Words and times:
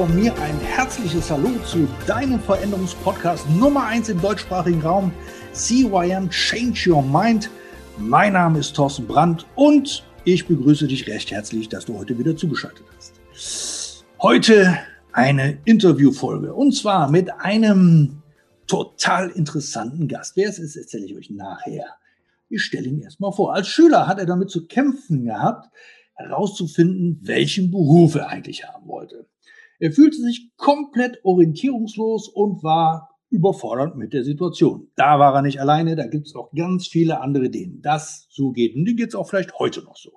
Von 0.00 0.14
mir 0.14 0.34
ein 0.40 0.58
herzliches 0.60 1.30
Hallo 1.30 1.50
zu 1.66 1.86
deinem 2.06 2.40
Veränderungspodcast 2.40 3.46
Nummer 3.50 3.84
1 3.84 4.08
im 4.08 4.18
deutschsprachigen 4.18 4.80
Raum, 4.80 5.12
CYM 5.52 6.30
Change 6.30 6.90
Your 6.90 7.02
Mind. 7.02 7.50
Mein 7.98 8.32
Name 8.32 8.60
ist 8.60 8.74
Thorsten 8.74 9.06
Brandt 9.06 9.44
und 9.56 10.02
ich 10.24 10.46
begrüße 10.46 10.86
dich 10.86 11.06
recht 11.06 11.30
herzlich, 11.30 11.68
dass 11.68 11.84
du 11.84 11.98
heute 11.98 12.18
wieder 12.18 12.34
zugeschaltet 12.34 12.86
hast. 12.96 14.06
Heute 14.22 14.78
eine 15.12 15.58
Interviewfolge 15.66 16.54
und 16.54 16.74
zwar 16.74 17.10
mit 17.10 17.30
einem 17.34 18.22
total 18.66 19.28
interessanten 19.28 20.08
Gast. 20.08 20.34
Wer 20.34 20.48
es 20.48 20.58
ist, 20.58 20.76
erzähle 20.76 21.04
ich 21.04 21.14
euch 21.14 21.28
nachher. 21.28 21.84
Ich 22.48 22.62
stelle 22.62 22.88
ihn 22.88 23.02
erstmal 23.02 23.32
vor. 23.32 23.52
Als 23.52 23.68
Schüler 23.68 24.06
hat 24.06 24.18
er 24.18 24.24
damit 24.24 24.48
zu 24.48 24.66
kämpfen 24.66 25.26
gehabt, 25.26 25.68
herauszufinden, 26.14 27.20
welchen 27.20 27.70
Beruf 27.70 28.14
er 28.14 28.28
eigentlich 28.28 28.66
haben 28.66 28.88
wollte. 28.88 29.26
Er 29.80 29.92
fühlte 29.92 30.18
sich 30.18 30.50
komplett 30.56 31.24
orientierungslos 31.24 32.28
und 32.28 32.62
war 32.62 33.08
überfordert 33.30 33.96
mit 33.96 34.12
der 34.12 34.24
Situation. 34.24 34.88
Da 34.94 35.18
war 35.18 35.34
er 35.34 35.42
nicht 35.42 35.60
alleine, 35.60 35.96
da 35.96 36.06
gibt 36.06 36.26
es 36.26 36.34
auch 36.34 36.52
ganz 36.52 36.86
viele 36.86 37.20
andere, 37.20 37.48
denen 37.48 37.80
das 37.80 38.26
so 38.30 38.50
geht. 38.50 38.74
Und 38.74 38.84
denen 38.84 38.96
geht 38.96 39.08
es 39.08 39.14
auch 39.14 39.28
vielleicht 39.28 39.58
heute 39.58 39.82
noch 39.82 39.96
so. 39.96 40.12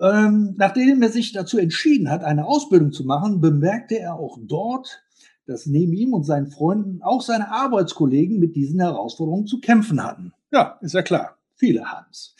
Ähm, 0.00 0.54
nachdem 0.56 1.02
er 1.02 1.08
sich 1.08 1.32
dazu 1.32 1.58
entschieden 1.58 2.10
hat, 2.10 2.22
eine 2.22 2.46
Ausbildung 2.46 2.92
zu 2.92 3.04
machen, 3.04 3.40
bemerkte 3.40 3.98
er 3.98 4.14
auch 4.14 4.38
dort, 4.40 5.02
dass 5.46 5.66
neben 5.66 5.94
ihm 5.94 6.12
und 6.12 6.24
seinen 6.24 6.50
Freunden 6.50 7.02
auch 7.02 7.22
seine 7.22 7.50
Arbeitskollegen 7.50 8.38
mit 8.38 8.54
diesen 8.54 8.80
Herausforderungen 8.80 9.46
zu 9.46 9.60
kämpfen 9.60 10.04
hatten. 10.04 10.32
Ja, 10.52 10.78
ist 10.82 10.94
ja 10.94 11.02
klar, 11.02 11.38
viele 11.54 11.86
haben 11.86 12.06
es. 12.10 12.34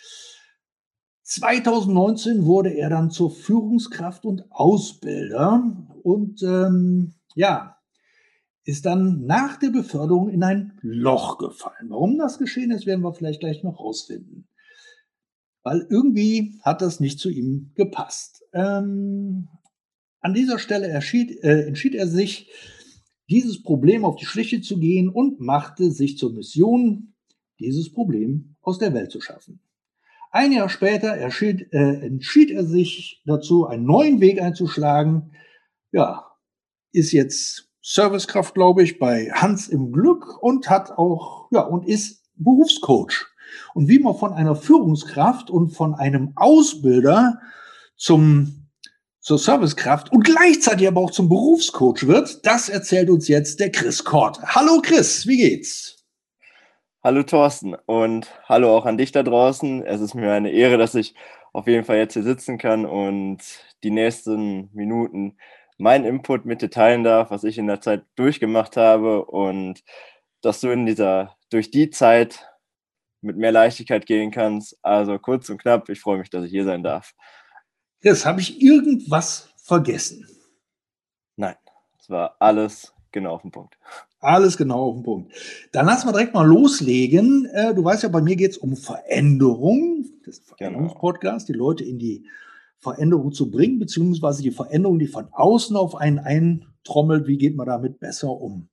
2019 1.29 2.47
wurde 2.47 2.71
er 2.71 2.89
dann 2.89 3.11
zur 3.11 3.31
Führungskraft 3.31 4.25
und 4.25 4.51
Ausbilder 4.51 5.77
und 6.03 6.43
ähm, 6.43 7.17
ja, 7.35 7.77
ist 8.65 8.87
dann 8.87 9.27
nach 9.27 9.59
der 9.59 9.69
Beförderung 9.69 10.31
in 10.31 10.43
ein 10.43 10.79
Loch 10.81 11.37
gefallen. 11.37 11.91
Warum 11.91 12.17
das 12.17 12.39
geschehen 12.39 12.71
ist, 12.71 12.87
werden 12.87 13.03
wir 13.03 13.13
vielleicht 13.13 13.41
gleich 13.41 13.63
noch 13.63 13.79
rausfinden. 13.79 14.49
Weil 15.63 15.87
irgendwie 15.91 16.59
hat 16.63 16.81
das 16.81 16.99
nicht 16.99 17.19
zu 17.19 17.29
ihm 17.29 17.73
gepasst. 17.75 18.43
Ähm, 18.55 19.49
an 20.21 20.33
dieser 20.33 20.59
Stelle 20.59 20.89
entschied, 20.89 21.45
äh, 21.45 21.67
entschied 21.67 21.95
er 21.95 22.09
sich, 22.09 22.51
dieses 23.29 23.63
Problem 23.63 24.07
auf 24.07 24.17
die 24.17 24.25
Schliche 24.25 24.63
zu 24.63 24.79
gehen 24.79 25.11
und 25.11 25.41
machte 25.41 25.91
sich 25.91 26.17
zur 26.17 26.33
Mission, 26.33 27.13
dieses 27.61 27.93
Problem 27.93 28.57
aus 28.63 28.79
der 28.79 28.95
Welt 28.95 29.11
zu 29.11 29.21
schaffen. 29.21 29.61
Ein 30.31 30.53
Jahr 30.53 30.69
später 30.69 31.09
erschied, 31.09 31.73
äh, 31.73 32.07
entschied 32.07 32.51
er 32.51 32.65
sich 32.65 33.23
dazu, 33.25 33.67
einen 33.67 33.85
neuen 33.85 34.21
Weg 34.21 34.41
einzuschlagen. 34.43 35.33
Ja, 35.91 36.27
ist 36.93 37.13
jetzt 37.13 37.71
Servicekraft, 37.83 38.55
glaube 38.55 38.83
ich, 38.83 38.99
bei 38.99 39.31
Hans 39.33 39.69
im 39.69 39.93
Glück 39.93 40.43
und 40.43 40.69
hat 40.69 40.91
auch, 40.93 41.49
ja, 41.51 41.63
und 41.63 41.87
ist 41.87 42.25
Berufscoach. 42.35 43.27
Und 43.73 43.89
wie 43.89 43.99
man 43.99 44.15
von 44.15 44.35
einer 44.35 44.55
Führungskraft 44.55 45.49
und 45.49 45.71
von 45.71 45.95
einem 45.95 46.33
Ausbilder 46.37 47.41
zum, 47.97 48.69
zur 49.21 49.39
Servicekraft 49.39 50.13
und 50.13 50.25
gleichzeitig 50.25 50.87
aber 50.87 51.01
auch 51.01 51.11
zum 51.11 51.31
Berufscoach 51.31 52.07
wird, 52.07 52.45
das 52.45 52.69
erzählt 52.69 53.09
uns 53.09 53.29
jetzt 53.29 53.61
der 53.61 53.73
Chris 53.73 54.05
Kort. 54.05 54.43
Hallo 54.43 54.83
Chris, 54.83 55.27
wie 55.27 55.39
geht's? 55.39 55.98
Hallo 57.01 57.23
Thorsten 57.23 57.77
und 57.87 58.27
hallo 58.49 58.77
auch 58.77 58.85
an 58.85 58.99
dich 58.99 59.13
da 59.13 59.23
draußen. 59.23 59.87
Es 59.87 60.01
ist 60.01 60.15
mir 60.15 60.33
eine 60.33 60.51
Ehre, 60.51 60.79
dass 60.79 60.97
ich 60.97 61.15
auf 61.53 61.69
jeden 61.69 61.85
Fall 61.85 61.99
jetzt 61.99 62.15
hier 62.15 62.25
sitzen 62.25 62.59
kann 62.59 62.85
und 62.85 63.39
die 63.85 63.93
nächsten 63.93 64.69
Minuten 64.75 65.37
meinen 65.79 66.05
Input 66.05 66.45
mit 66.45 66.61
dir 66.61 66.71
teilen 66.71 67.05
darf, 67.05 67.31
was 67.31 67.45
ich 67.45 67.57
in 67.57 67.69
der 67.69 67.81
Zeit 67.81 68.05
durchgemacht 68.17 68.77
habe 68.77 69.25
und 69.27 69.85
dass 70.41 70.61
du 70.61 70.71
in 70.71 70.87
dieser, 70.87 71.37
durch 71.51 71.71
die 71.71 71.91
Zeit 71.91 72.51
mit 73.21 73.37
mehr 73.37 73.53
Leichtigkeit 73.53 74.05
gehen 74.05 74.33
kannst. 74.33 74.77
Also 74.83 75.21
kurz 75.21 75.49
und 75.51 75.63
knapp, 75.63 75.89
ich 75.91 76.01
freue 76.01 76.19
mich, 76.19 76.31
dass 76.31 76.45
ich 76.45 76.51
hier 76.51 76.65
sein 76.65 76.83
darf. 76.83 77.15
Jetzt 78.03 78.27
habe 78.27 78.41
ich 78.41 78.61
irgendwas 78.61 79.55
vergessen. 79.63 80.27
Nein, 81.37 81.55
es 82.01 82.11
war 82.11 82.35
alles 82.41 82.93
genau 83.13 83.35
auf 83.35 83.43
den 83.43 83.53
Punkt. 83.53 83.79
Alles 84.21 84.57
genau 84.57 84.89
auf 84.89 84.97
den 84.97 85.03
Punkt. 85.05 85.33
Dann 85.73 85.87
lass 85.87 86.05
mal 86.05 86.13
direkt 86.13 86.35
mal 86.35 86.47
loslegen. 86.47 87.47
Äh, 87.53 87.75
du 87.75 87.85
weißt 87.85 88.03
ja, 88.03 88.09
bei 88.09 88.21
mir 88.21 88.37
geht 88.37 88.53
es 88.53 88.59
um 88.59 88.77
Veränderung. 88.77 90.07
Das 90.25 90.39
ist 90.39 90.41
ein 90.41 90.45
genau. 90.59 90.71
Veränderungspodcast, 90.71 91.49
die 91.49 91.53
Leute 91.53 91.85
in 91.85 91.99
die 91.99 92.27
Veränderung 92.79 93.33
zu 93.33 93.51
bringen, 93.51 93.79
beziehungsweise 93.79 94.43
die 94.43 94.51
Veränderung, 94.51 94.99
die 94.99 95.07
von 95.07 95.29
außen 95.31 95.77
auf 95.77 95.95
einen 95.95 96.19
eintrommelt. 96.19 97.27
Wie 97.27 97.39
geht 97.39 97.57
man 97.57 97.67
damit 97.67 98.01
besser 98.01 98.31
um? 98.31 98.69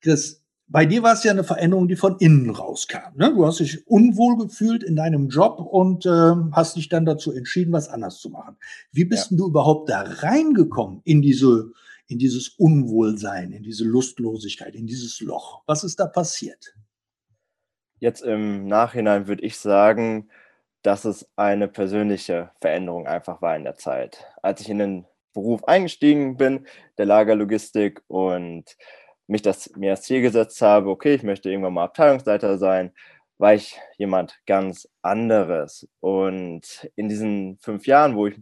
Chris, 0.00 0.42
bei 0.70 0.84
dir 0.84 1.02
war 1.02 1.14
es 1.14 1.24
ja 1.24 1.32
eine 1.32 1.44
Veränderung, 1.44 1.88
die 1.88 1.96
von 1.96 2.16
innen 2.18 2.50
rauskam. 2.50 3.16
Ne? 3.16 3.32
Du 3.34 3.46
hast 3.46 3.60
dich 3.60 3.86
unwohl 3.86 4.36
gefühlt 4.36 4.82
in 4.82 4.96
deinem 4.96 5.28
Job 5.28 5.60
und 5.60 6.04
äh, 6.04 6.34
hast 6.52 6.76
dich 6.76 6.90
dann 6.90 7.06
dazu 7.06 7.32
entschieden, 7.32 7.72
was 7.72 7.88
anders 7.88 8.20
zu 8.20 8.28
machen. 8.28 8.56
Wie 8.92 9.06
bist 9.06 9.30
ja. 9.30 9.38
du 9.38 9.48
überhaupt 9.48 9.88
da 9.88 10.02
reingekommen 10.02 11.00
in 11.04 11.22
diese 11.22 11.72
in 12.08 12.18
dieses 12.18 12.48
Unwohlsein, 12.48 13.52
in 13.52 13.62
diese 13.62 13.84
Lustlosigkeit, 13.84 14.74
in 14.74 14.86
dieses 14.86 15.20
Loch? 15.20 15.62
Was 15.66 15.84
ist 15.84 16.00
da 16.00 16.06
passiert? 16.06 16.74
Jetzt 18.00 18.22
im 18.22 18.66
Nachhinein 18.66 19.28
würde 19.28 19.44
ich 19.44 19.58
sagen, 19.58 20.30
dass 20.82 21.04
es 21.04 21.28
eine 21.36 21.68
persönliche 21.68 22.50
Veränderung 22.60 23.06
einfach 23.06 23.42
war 23.42 23.56
in 23.56 23.64
der 23.64 23.76
Zeit. 23.76 24.24
Als 24.42 24.60
ich 24.60 24.70
in 24.70 24.78
den 24.78 25.06
Beruf 25.34 25.64
eingestiegen 25.64 26.36
bin, 26.36 26.66
der 26.96 27.06
Lagerlogistik 27.06 28.02
und 28.08 28.76
mich 29.26 29.42
das 29.42 29.70
mir 29.76 29.90
als 29.92 30.02
Ziel 30.02 30.22
gesetzt 30.22 30.62
habe, 30.62 30.88
okay, 30.88 31.14
ich 31.14 31.22
möchte 31.22 31.50
irgendwann 31.50 31.74
mal 31.74 31.84
Abteilungsleiter 31.84 32.56
sein, 32.58 32.92
war 33.36 33.54
ich 33.54 33.78
jemand 33.98 34.40
ganz 34.46 34.88
anderes. 35.02 35.86
Und 36.00 36.90
in 36.96 37.08
diesen 37.08 37.58
fünf 37.58 37.86
Jahren, 37.86 38.16
wo 38.16 38.26
ich 38.26 38.36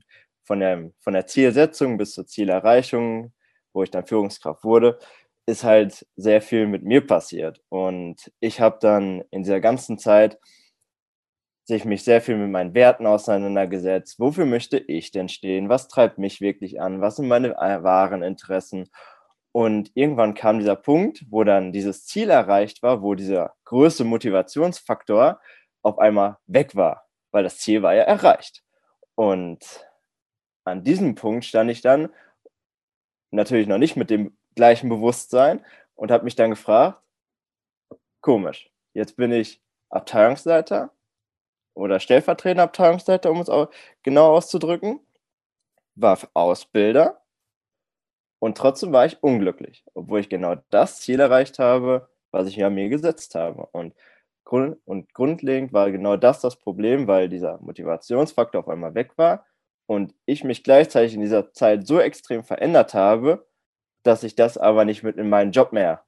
von 0.44 0.60
der, 0.60 0.90
von 1.00 1.12
der 1.12 1.26
Zielsetzung 1.26 1.96
bis 1.98 2.12
zur 2.12 2.26
Zielerreichung 2.26 3.32
wo 3.76 3.82
ich 3.82 3.90
dann 3.90 4.06
Führungskraft 4.06 4.64
wurde, 4.64 4.98
ist 5.46 5.62
halt 5.62 6.06
sehr 6.16 6.42
viel 6.42 6.66
mit 6.66 6.82
mir 6.82 7.06
passiert. 7.06 7.62
Und 7.68 8.32
ich 8.40 8.60
habe 8.60 8.78
dann 8.80 9.22
in 9.30 9.44
dieser 9.44 9.60
ganzen 9.60 9.98
Zeit 9.98 10.40
sich 11.64 11.84
mich 11.84 12.02
sehr 12.04 12.20
viel 12.20 12.36
mit 12.36 12.50
meinen 12.50 12.74
Werten 12.74 13.06
auseinandergesetzt. 13.06 14.18
Wofür 14.18 14.46
möchte 14.46 14.78
ich 14.78 15.10
denn 15.10 15.28
stehen? 15.28 15.68
Was 15.68 15.88
treibt 15.88 16.18
mich 16.18 16.40
wirklich 16.40 16.80
an? 16.80 17.00
Was 17.00 17.16
sind 17.16 17.28
meine 17.28 17.54
wahren 17.54 18.22
Interessen? 18.22 18.88
Und 19.52 19.90
irgendwann 19.94 20.34
kam 20.34 20.58
dieser 20.58 20.76
Punkt, 20.76 21.24
wo 21.28 21.44
dann 21.44 21.72
dieses 21.72 22.06
Ziel 22.06 22.30
erreicht 22.30 22.82
war, 22.82 23.02
wo 23.02 23.14
dieser 23.14 23.54
größte 23.64 24.04
Motivationsfaktor 24.04 25.40
auf 25.82 25.98
einmal 25.98 26.38
weg 26.46 26.76
war, 26.76 27.06
weil 27.30 27.44
das 27.44 27.58
Ziel 27.58 27.82
war 27.82 27.94
ja 27.94 28.02
erreicht. 28.02 28.62
Und 29.14 29.88
an 30.64 30.84
diesem 30.84 31.14
Punkt 31.14 31.44
stand 31.44 31.70
ich 31.70 31.80
dann 31.80 32.10
natürlich 33.30 33.66
noch 33.66 33.78
nicht 33.78 33.96
mit 33.96 34.10
dem 34.10 34.36
gleichen 34.54 34.88
Bewusstsein 34.88 35.64
und 35.94 36.10
habe 36.10 36.24
mich 36.24 36.36
dann 36.36 36.50
gefragt, 36.50 37.00
komisch, 38.20 38.70
jetzt 38.94 39.16
bin 39.16 39.32
ich 39.32 39.62
Abteilungsleiter 39.90 40.92
oder 41.74 42.00
stellvertretender 42.00 42.64
Abteilungsleiter, 42.64 43.30
um 43.30 43.40
es 43.40 43.50
genau 44.02 44.34
auszudrücken, 44.34 45.00
war 45.94 46.18
Ausbilder 46.34 47.22
und 48.38 48.58
trotzdem 48.58 48.92
war 48.92 49.06
ich 49.06 49.22
unglücklich, 49.22 49.84
obwohl 49.94 50.20
ich 50.20 50.28
genau 50.28 50.56
das 50.70 51.00
Ziel 51.00 51.20
erreicht 51.20 51.58
habe, 51.58 52.08
was 52.30 52.48
ich 52.48 52.56
ja 52.56 52.70
mir 52.70 52.88
gesetzt 52.88 53.34
habe. 53.34 53.66
Und, 53.72 53.94
grund 54.44 54.78
und 54.84 55.12
grundlegend 55.14 55.72
war 55.72 55.90
genau 55.90 56.16
das 56.16 56.40
das 56.40 56.56
Problem, 56.56 57.06
weil 57.08 57.28
dieser 57.28 57.58
Motivationsfaktor 57.60 58.60
auf 58.60 58.68
einmal 58.68 58.94
weg 58.94 59.16
war 59.16 59.44
und 59.86 60.14
ich 60.26 60.44
mich 60.44 60.64
gleichzeitig 60.64 61.14
in 61.14 61.20
dieser 61.20 61.52
Zeit 61.52 61.86
so 61.86 62.00
extrem 62.00 62.44
verändert 62.44 62.94
habe, 62.94 63.46
dass 64.02 64.22
ich 64.22 64.34
das 64.34 64.58
aber 64.58 64.84
nicht 64.84 65.02
mit 65.02 65.16
in 65.16 65.28
meinen 65.28 65.52
Job 65.52 65.72
mehr 65.72 66.04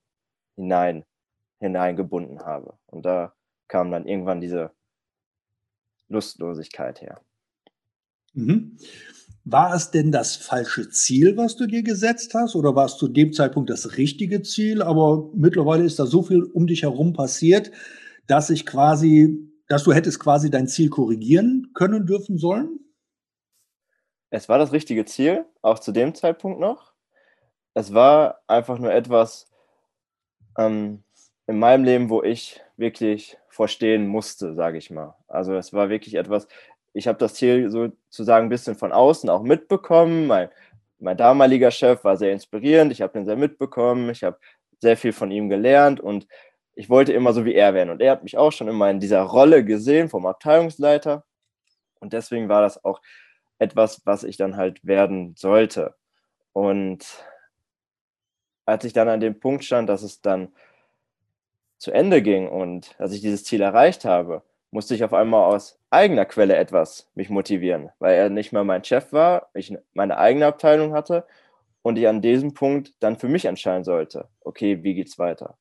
hinein, 0.57 1.05
hineingebunden 1.61 2.41
habe. 2.41 2.75
Und 2.87 3.07
da 3.07 3.35
kam 3.69 3.91
dann 3.91 4.07
irgendwann 4.07 4.41
diese 4.41 4.73
Lustlosigkeit 6.09 7.01
her. 7.01 7.21
Mhm. 8.33 8.77
War 9.45 9.75
es 9.75 9.91
denn 9.91 10.13
das 10.13 10.37
falsche 10.37 10.91
Ziel, 10.91 11.37
was 11.37 11.57
du 11.57 11.67
dir 11.67 11.83
gesetzt 11.83 12.35
hast, 12.35 12.55
oder 12.55 12.75
war 12.75 12.85
es 12.85 12.99
zu 12.99 13.09
dem 13.09 13.33
Zeitpunkt 13.33 13.71
das 13.71 13.97
richtige 13.97 14.43
Ziel? 14.43 14.83
Aber 14.83 15.31
mittlerweile 15.35 15.85
ist 15.85 15.99
da 15.99 16.07
so 16.07 16.23
viel 16.23 16.43
um 16.43 16.67
dich 16.67 16.83
herum 16.83 17.15
passiert, 17.15 17.71
dass 18.27 18.51
ich 18.51 18.67
quasi, 18.67 19.39
dass 19.67 19.85
du 19.85 19.93
hättest 19.93 20.21
quasi 20.21 20.51
dein 20.51 20.69
Ziel 20.69 20.91
korrigieren 20.91 21.71
können 21.73 22.05
dürfen 22.05 22.37
sollen? 22.37 22.79
Es 24.31 24.49
war 24.49 24.59
das 24.59 24.73
richtige 24.73 25.05
Ziel, 25.05 25.47
auch 25.63 25.79
zu 25.79 25.93
dem 25.93 26.15
Zeitpunkt 26.15 26.61
noch. 26.61 26.93
Es 27.75 27.95
war 27.95 28.41
einfach 28.47 28.79
nur 28.79 28.93
etwas 28.93 29.51
ähm, 30.59 31.03
in 31.47 31.59
meinem 31.59 31.85
Leben, 31.85 32.11
wo 32.11 32.23
ich 32.23 32.61
wirklich 32.77 33.39
vorstehen 33.49 34.07
musste, 34.07 34.55
sage 34.55 34.79
ich 34.79 34.91
mal. 34.91 35.17
Also 35.29 35.55
es 35.55 35.73
war 35.73 35.89
wirklich 35.89 36.15
etwas, 36.15 36.47
ich 36.93 37.09
habe 37.09 37.19
das 37.19 37.35
Ziel 37.35 37.71
sozusagen 37.71 38.47
ein 38.47 38.51
bisschen 38.51 38.77
von 38.77 38.93
außen 38.93 39.31
auch 39.31 39.43
mitbekommen. 39.43 40.27
Mein, 40.27 40.51
mein 40.99 41.17
damaliger 41.17 41.71
Chef 41.71 42.05
war 42.05 42.17
sehr 42.17 42.33
inspirierend, 42.33 42.93
ich 42.93 43.03
habe 43.03 43.19
ihn 43.19 43.25
sehr 43.25 43.37
mitbekommen, 43.37 44.11
ich 44.11 44.25
habe 44.25 44.39
sehr 44.81 44.97
viel 44.97 45.13
von 45.13 45.31
ihm 45.31 45.49
gelernt 45.49 46.01
und 46.01 46.27
ich 46.75 46.89
wollte 46.91 47.13
immer 47.13 47.33
so 47.33 47.45
wie 47.45 47.55
er 47.55 47.75
werden. 47.75 47.91
Und 47.91 48.01
er 48.01 48.13
hat 48.13 48.23
mich 48.23 48.37
auch 48.37 48.53
schon 48.53 48.69
immer 48.69 48.91
in 48.91 49.01
dieser 49.01 49.23
Rolle 49.23 49.65
gesehen 49.65 50.09
vom 50.09 50.27
Abteilungsleiter. 50.27 51.25
Und 52.01 52.13
deswegen 52.13 52.49
war 52.49 52.63
das 52.63 52.85
auch 52.85 53.01
etwas, 53.59 54.03
was 54.07 54.25
ich 54.25 54.37
dann 54.37 54.57
halt 54.57 54.85
werden 54.85 55.35
sollte. 55.37 55.95
Und 56.53 57.25
als 58.67 58.85
ich 58.85 58.93
dann 58.93 59.09
an 59.09 59.21
dem 59.21 59.41
Punkt 59.41 59.65
stand, 59.65 59.89
dass 59.89 60.03
es 60.03 60.21
dann 60.21 60.53
zu 61.79 61.93
Ende 61.93 62.23
ging 62.23 62.49
und 62.49 62.95
dass 62.99 63.13
ich 63.13 63.21
dieses 63.21 63.45
Ziel 63.45 63.61
erreicht 63.61 64.05
habe, 64.05 64.43
musste 64.71 64.95
ich 64.95 65.05
auf 65.05 65.15
einmal 65.15 65.45
aus 65.53 65.79
eigener 65.91 66.27
Quelle 66.27 66.57
etwas 66.57 67.11
mich 67.15 67.31
motivieren, 67.31 67.91
weil 67.99 68.15
er 68.15 68.29
nicht 68.29 68.53
mehr 68.53 68.65
mein 68.65 68.85
Chef 68.85 69.13
war, 69.13 69.49
ich 69.55 69.75
meine 69.95 70.19
eigene 70.19 70.47
Abteilung 70.47 70.93
hatte 70.93 71.27
und 71.83 71.97
ich 71.97 72.07
an 72.09 72.21
diesem 72.21 72.55
Punkt 72.55 72.95
dann 73.01 73.17
für 73.17 73.29
mich 73.29 73.47
entscheiden 73.47 73.85
sollte, 73.85 74.29
okay, 74.41 74.83
wie 74.83 74.95
geht's 74.95 75.19
weiter? 75.19 75.57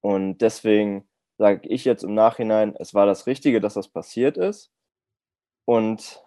Und 0.00 0.38
deswegen 0.38 1.08
sage 1.38 1.68
ich 1.68 1.84
jetzt 1.84 2.04
im 2.04 2.14
Nachhinein, 2.14 2.76
es 2.78 2.94
war 2.94 3.06
das 3.06 3.26
Richtige, 3.26 3.60
dass 3.60 3.74
das 3.74 3.88
passiert 3.88 4.36
ist 4.36 4.70
und 5.64 6.23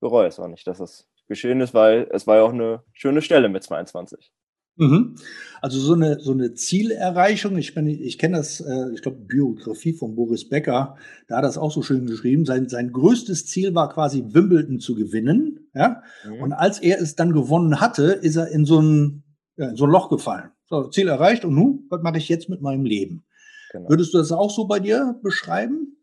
bereue 0.00 0.28
es 0.28 0.40
auch 0.40 0.48
nicht, 0.48 0.66
dass 0.66 0.78
das 0.78 1.06
geschehen 1.28 1.60
ist, 1.60 1.74
weil 1.74 2.08
es 2.10 2.26
war 2.26 2.36
ja 2.36 2.42
auch 2.42 2.52
eine 2.52 2.82
schöne 2.92 3.22
Stelle 3.22 3.48
mit 3.48 3.62
22. 3.62 4.32
Mhm. 4.76 5.16
Also 5.60 5.78
so 5.78 5.92
eine, 5.92 6.20
so 6.20 6.32
eine 6.32 6.54
Zielerreichung, 6.54 7.58
ich, 7.58 7.74
bin, 7.74 7.86
ich 7.86 8.18
kenne 8.18 8.38
das, 8.38 8.60
äh, 8.60 8.92
ich 8.94 9.02
glaube, 9.02 9.18
Biografie 9.18 9.92
von 9.92 10.14
Boris 10.14 10.48
Becker, 10.48 10.96
da 11.28 11.36
hat 11.36 11.42
er 11.44 11.48
das 11.48 11.58
auch 11.58 11.70
so 11.70 11.82
schön 11.82 12.06
geschrieben. 12.06 12.46
Sein, 12.46 12.68
sein 12.68 12.90
größtes 12.90 13.46
Ziel 13.46 13.74
war 13.74 13.92
quasi 13.92 14.24
Wimbledon 14.28 14.80
zu 14.80 14.94
gewinnen. 14.94 15.68
Ja? 15.74 16.02
Mhm. 16.24 16.42
Und 16.42 16.52
als 16.54 16.78
er 16.78 17.00
es 17.00 17.14
dann 17.14 17.32
gewonnen 17.32 17.80
hatte, 17.80 18.04
ist 18.04 18.36
er 18.36 18.48
in 18.48 18.64
so 18.64 18.80
ein, 18.80 19.22
ja, 19.56 19.68
in 19.68 19.76
so 19.76 19.84
ein 19.84 19.90
Loch 19.90 20.08
gefallen. 20.08 20.50
So, 20.68 20.88
Ziel 20.88 21.08
erreicht 21.08 21.44
und 21.44 21.54
nun, 21.54 21.86
was 21.90 22.00
mache 22.02 22.18
ich 22.18 22.28
jetzt 22.28 22.48
mit 22.48 22.62
meinem 22.62 22.84
Leben? 22.84 23.24
Genau. 23.72 23.88
Würdest 23.90 24.14
du 24.14 24.18
das 24.18 24.32
auch 24.32 24.50
so 24.50 24.66
bei 24.66 24.80
dir 24.80 25.18
beschreiben? 25.22 25.99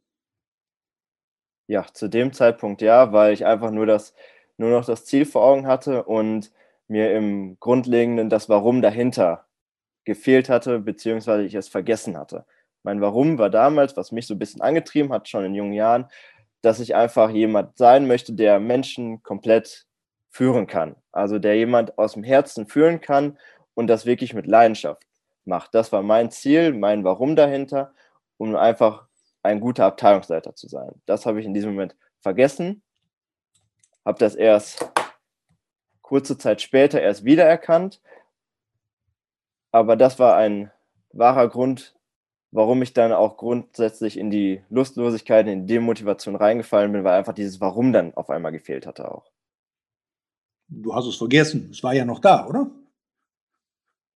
Ja, 1.68 1.86
zu 1.94 2.08
dem 2.08 2.32
Zeitpunkt 2.34 2.82
ja, 2.82 3.12
weil 3.12 3.34
ich 3.34 3.46
einfach 3.46 3.72
nur 3.72 3.86
das, 3.86 4.14
nur 4.58 4.70
noch 4.72 4.86
das 4.86 5.06
Ziel 5.06 5.26
vor 5.26 5.44
Augen 5.44 5.68
hatte 5.68 6.04
und 6.04 6.52
mir 6.88 7.14
im 7.14 7.58
Grundlegenden 7.60 8.30
das 8.30 8.48
Warum 8.50 8.82
dahinter 8.82 9.46
gefehlt 10.06 10.50
hatte, 10.50 10.80
beziehungsweise 10.80 11.44
ich 11.44 11.56
es 11.56 11.68
vergessen 11.68 12.18
hatte. 12.18 12.46
Mein 12.84 13.02
Warum 13.02 13.38
war 13.38 13.50
damals, 13.50 13.98
was 13.98 14.14
mich 14.14 14.28
so 14.28 14.36
ein 14.36 14.40
bisschen 14.40 14.62
angetrieben 14.62 15.12
hat, 15.12 15.28
schon 15.28 15.44
in 15.44 15.56
jungen 15.56 15.74
Jahren, 15.74 16.08
dass 16.62 16.80
ich 16.80 16.96
einfach 16.96 17.30
jemand 17.32 17.78
sein 17.78 18.08
möchte, 18.08 18.34
der 18.34 18.60
Menschen 18.60 19.22
komplett 19.24 19.86
führen 20.30 20.68
kann. 20.68 20.96
Also 21.12 21.40
der 21.40 21.58
jemand 21.58 21.98
aus 21.98 22.14
dem 22.14 22.24
Herzen 22.24 22.68
führen 22.68 23.02
kann 23.02 23.38
und 23.74 23.88
das 23.88 24.06
wirklich 24.06 24.34
mit 24.34 24.48
Leidenschaft 24.48 25.04
macht. 25.44 25.74
Das 25.76 25.92
war 25.92 26.02
mein 26.04 26.32
Ziel, 26.32 26.74
mein 26.74 27.04
Warum 27.04 27.36
dahinter, 27.36 27.94
um 28.38 28.56
einfach 28.56 29.07
ein 29.48 29.60
guter 29.60 29.86
Abteilungsleiter 29.86 30.56
zu 30.56 30.68
sein. 30.68 31.02
Das 31.06 31.26
habe 31.26 31.40
ich 31.40 31.46
in 31.46 31.54
diesem 31.54 31.72
Moment 31.72 31.96
vergessen, 32.20 32.84
habe 34.06 34.20
das 34.20 34.36
erst 34.36 34.92
kurze 36.02 36.38
Zeit 36.38 36.62
später 36.62 37.02
erst 37.02 37.26
wiedererkannt. 37.26 38.02
Aber 39.72 39.96
das 39.96 40.20
war 40.20 40.36
ein 40.38 40.72
wahrer 41.12 41.50
Grund, 41.50 41.96
warum 42.52 42.82
ich 42.82 42.94
dann 42.94 43.12
auch 43.12 43.38
grundsätzlich 43.38 44.18
in 44.18 44.30
die 44.30 44.64
Lustlosigkeit, 44.70 45.48
in 45.48 45.68
die 45.68 45.74
Demotivation 45.74 46.36
reingefallen 46.36 46.92
bin, 46.92 47.04
weil 47.04 47.18
einfach 47.18 47.34
dieses 47.34 47.60
Warum 47.60 47.92
dann 47.92 48.14
auf 48.14 48.30
einmal 48.30 48.52
gefehlt 48.52 48.88
hatte 48.88 49.12
auch. 49.12 49.32
Du 50.70 50.94
hast 50.94 51.06
es 51.06 51.16
vergessen. 51.16 51.70
Es 51.72 51.84
war 51.84 51.94
ja 51.94 52.06
noch 52.06 52.20
da, 52.20 52.48
oder? 52.48 52.70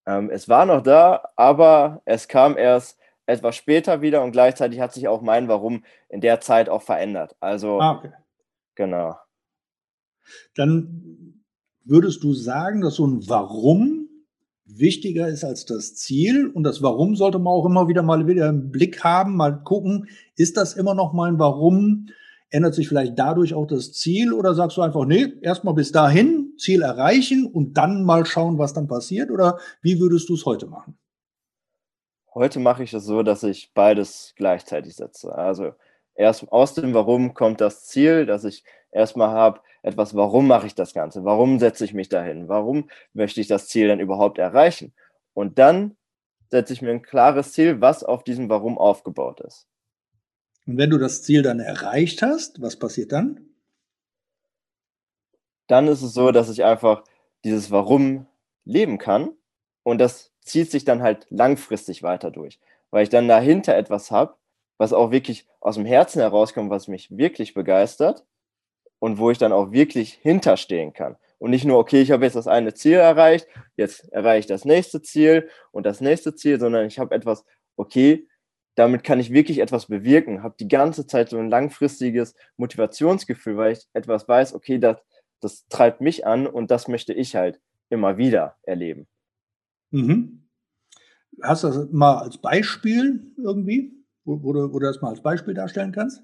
Ähm, 0.06 0.30
es 0.30 0.50
war 0.50 0.66
noch 0.66 0.82
da, 0.82 1.30
aber 1.36 2.02
es 2.06 2.28
kam 2.28 2.58
erst 2.58 2.98
etwas 3.32 3.56
später 3.56 4.02
wieder 4.02 4.24
und 4.24 4.32
gleichzeitig 4.32 4.80
hat 4.80 4.94
sich 4.94 5.08
auch 5.08 5.22
mein 5.22 5.48
Warum 5.48 5.84
in 6.10 6.22
der 6.22 6.40
Zeit 6.42 6.70
auch 6.70 6.82
verändert. 6.82 7.36
Also, 7.40 7.80
ah, 7.80 7.98
okay. 7.98 8.12
genau. 8.76 9.16
Dann 10.56 11.32
Würdest 11.84 12.24
du 12.24 12.34
sagen, 12.34 12.82
dass 12.82 12.96
so 12.96 13.08
ein 13.08 13.28
Warum 13.28 14.08
wichtiger 14.66 15.28
ist 15.28 15.44
als 15.44 15.66
das 15.66 15.96
Ziel? 15.96 16.48
Und 16.48 16.64
das 16.64 16.84
Warum 16.84 17.16
sollte 17.16 17.40
man 17.40 17.54
auch 17.54 17.66
immer 17.66 17.88
wieder 17.88 18.04
mal 18.04 18.28
wieder 18.28 18.50
im 18.50 18.70
Blick 18.72 19.04
haben, 19.04 19.36
mal 19.36 19.64
gucken, 19.64 20.08
ist 20.36 20.58
das 20.58 20.76
immer 20.76 20.94
noch 20.94 21.14
mein 21.14 21.40
Warum? 21.40 22.08
Ändert 22.50 22.76
sich 22.76 22.88
vielleicht 22.88 23.18
dadurch 23.18 23.54
auch 23.54 23.66
das 23.66 23.94
Ziel 23.94 24.32
oder 24.32 24.54
sagst 24.54 24.78
du 24.78 24.82
einfach, 24.82 25.06
nee, 25.06 25.34
erstmal 25.42 25.74
bis 25.74 25.92
dahin, 25.92 26.54
Ziel 26.58 26.82
erreichen 26.82 27.46
und 27.46 27.78
dann 27.78 28.04
mal 28.04 28.26
schauen, 28.26 28.60
was 28.60 28.74
dann 28.74 28.88
passiert? 28.88 29.32
Oder 29.32 29.58
wie 29.82 30.00
würdest 30.00 30.30
du 30.30 30.36
es 30.36 30.46
heute 30.46 30.68
machen? 30.68 30.98
Heute 32.34 32.60
mache 32.60 32.84
ich 32.84 32.94
es 32.94 33.04
so, 33.04 33.24
dass 33.24 33.44
ich 33.44 33.74
beides 33.74 34.34
gleichzeitig 34.38 34.96
setze. 34.96 35.36
Also 35.36 35.74
erst 36.16 36.50
aus 36.52 36.74
dem 36.74 36.94
Warum 36.94 37.34
kommt 37.34 37.60
das 37.60 37.86
Ziel, 37.86 38.26
dass 38.26 38.46
ich 38.46 38.64
erstmal 38.92 39.32
habe, 39.32 39.62
etwas, 39.84 40.16
warum 40.16 40.48
mache 40.48 40.68
ich 40.68 40.76
das 40.76 40.94
Ganze? 40.94 41.26
Warum 41.26 41.60
setze 41.60 41.84
ich 41.84 41.94
mich 41.94 42.08
dahin? 42.08 42.48
Warum 42.48 42.90
möchte 43.14 43.42
ich 43.42 43.48
das 43.48 43.68
Ziel 43.68 43.88
dann 43.88 44.00
überhaupt 44.00 44.38
erreichen? 44.38 44.94
Und 45.34 45.60
dann 45.60 45.98
setze 46.50 46.74
ich 46.74 46.82
mir 46.82 46.92
ein 46.92 47.02
klares 47.02 47.54
Ziel, 47.54 47.82
was 47.82 48.04
auf 48.04 48.24
diesem 48.24 48.50
Warum 48.50 48.78
aufgebaut 48.78 49.42
ist. 49.42 49.68
Und 50.68 50.78
wenn 50.78 50.90
du 50.90 50.98
das 50.98 51.24
Ziel 51.24 51.42
dann 51.42 51.60
erreicht 51.60 52.22
hast, 52.22 52.62
was 52.62 52.78
passiert 52.78 53.12
dann? 53.12 53.50
Dann 55.68 55.88
ist 55.88 56.02
es 56.02 56.14
so, 56.14 56.32
dass 56.32 56.50
ich 56.50 56.64
einfach 56.64 57.04
dieses 57.44 57.72
Warum 57.72 58.28
leben 58.66 58.98
kann 58.98 59.32
und 59.84 59.98
das 59.98 60.31
zieht 60.42 60.72
sich 60.72 60.86
dann 60.86 61.02
halt 61.02 61.28
langfristig 61.30 62.04
weiter 62.04 62.32
durch, 62.32 62.60
weil 62.90 63.04
ich 63.04 63.10
dann 63.10 63.28
dahinter 63.28 63.76
etwas 63.76 64.12
habe, 64.12 64.36
was 64.78 64.94
auch 64.94 65.12
wirklich 65.12 65.48
aus 65.60 65.76
dem 65.76 65.86
Herzen 65.86 66.22
herauskommt, 66.22 66.70
was 66.70 66.88
mich 66.88 67.16
wirklich 67.16 67.54
begeistert 67.54 68.26
und 69.00 69.18
wo 69.18 69.32
ich 69.32 69.38
dann 69.38 69.54
auch 69.54 69.72
wirklich 69.72 70.14
hinterstehen 70.14 70.94
kann. 70.94 71.18
Und 71.38 71.52
nicht 71.52 71.66
nur, 71.66 71.80
okay, 71.80 72.02
ich 72.02 72.12
habe 72.12 72.26
jetzt 72.26 72.36
das 72.36 72.48
eine 72.48 72.74
Ziel 72.74 72.98
erreicht, 72.98 73.48
jetzt 73.76 74.12
erreiche 74.12 74.42
ich 74.42 74.46
das 74.48 74.66
nächste 74.66 75.02
Ziel 75.02 75.50
und 75.72 75.86
das 75.86 76.02
nächste 76.02 76.36
Ziel, 76.36 76.60
sondern 76.60 76.86
ich 76.86 77.00
habe 77.00 77.16
etwas, 77.16 77.46
okay, 77.78 78.28
damit 78.76 79.04
kann 79.04 79.20
ich 79.20 79.34
wirklich 79.34 79.60
etwas 79.60 79.88
bewirken, 79.88 80.44
habe 80.44 80.56
die 80.60 80.68
ganze 80.68 81.06
Zeit 81.08 81.30
so 81.30 81.38
ein 81.38 81.50
langfristiges 81.50 82.36
Motivationsgefühl, 82.58 83.58
weil 83.58 83.74
ich 83.74 83.88
etwas 83.94 84.28
weiß, 84.28 84.54
okay, 84.54 84.78
das, 84.78 84.98
das 85.42 85.68
treibt 85.68 86.02
mich 86.02 86.26
an 86.26 86.48
und 86.48 86.72
das 86.72 86.88
möchte 86.88 87.14
ich 87.14 87.36
halt 87.36 87.60
immer 87.90 88.18
wieder 88.18 88.58
erleben. 88.64 89.08
Mhm. 89.92 90.48
Hast 91.42 91.64
du 91.64 91.68
das 91.68 91.90
mal 91.92 92.20
als 92.20 92.38
Beispiel 92.38 93.32
irgendwie, 93.38 93.94
wo, 94.26 94.42
wo, 94.44 94.54
du, 94.54 94.74
wo 94.74 94.80
du 94.80 94.86
das 94.86 95.02
mal 95.02 95.10
als 95.10 95.22
Beispiel 95.22 95.54
darstellen 95.54 95.92
kannst? 95.92 96.24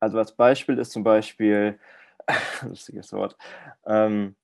Also 0.00 0.18
als 0.18 0.32
Beispiel 0.34 0.78
ist 0.78 0.92
zum 0.92 1.04
Beispiel, 1.04 1.78
lustiges 2.62 3.12
Wort, 3.12 3.36
ähm, 3.86 4.34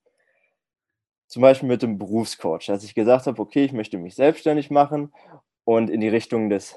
zum 1.29 1.43
Beispiel 1.43 1.69
mit 1.69 1.83
dem 1.83 1.99
Berufscoach, 1.99 2.71
als 2.71 2.85
ich 2.85 2.95
gesagt 2.95 3.27
habe, 3.27 3.41
okay, 3.41 3.65
ich 3.65 3.73
möchte 3.73 3.99
mich 3.99 4.15
selbstständig 4.15 4.71
machen 4.71 5.13
und 5.65 5.91
in 5.91 6.01
die 6.01 6.09
Richtung 6.09 6.51
des 6.51 6.77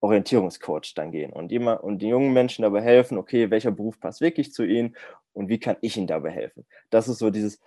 Orientierungscoach 0.00 0.94
dann 0.94 1.10
gehen 1.10 1.32
und, 1.32 1.50
immer, 1.50 1.82
und 1.82 2.00
die 2.00 2.08
jungen 2.08 2.32
Menschen 2.32 2.62
dabei 2.62 2.82
helfen, 2.82 3.18
okay, 3.18 3.50
welcher 3.50 3.70
Beruf 3.70 3.98
passt 3.98 4.20
wirklich 4.20 4.52
zu 4.52 4.64
ihnen 4.64 4.96
und 5.32 5.48
wie 5.48 5.58
kann 5.58 5.76
ich 5.80 5.96
ihnen 5.96 6.06
dabei 6.06 6.30
helfen. 6.30 6.66
Das 6.90 7.08
ist 7.08 7.18
so 7.18 7.30
dieses 7.30 7.60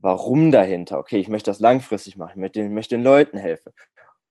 Warum 0.00 0.50
dahinter. 0.50 0.98
Okay, 0.98 1.18
ich 1.18 1.28
möchte 1.28 1.50
das 1.50 1.60
langfristig 1.60 2.16
machen, 2.16 2.32
ich 2.32 2.36
möchte, 2.36 2.60
ich 2.62 2.70
möchte 2.70 2.96
den 2.96 3.04
Leuten 3.04 3.38
helfen. 3.38 3.72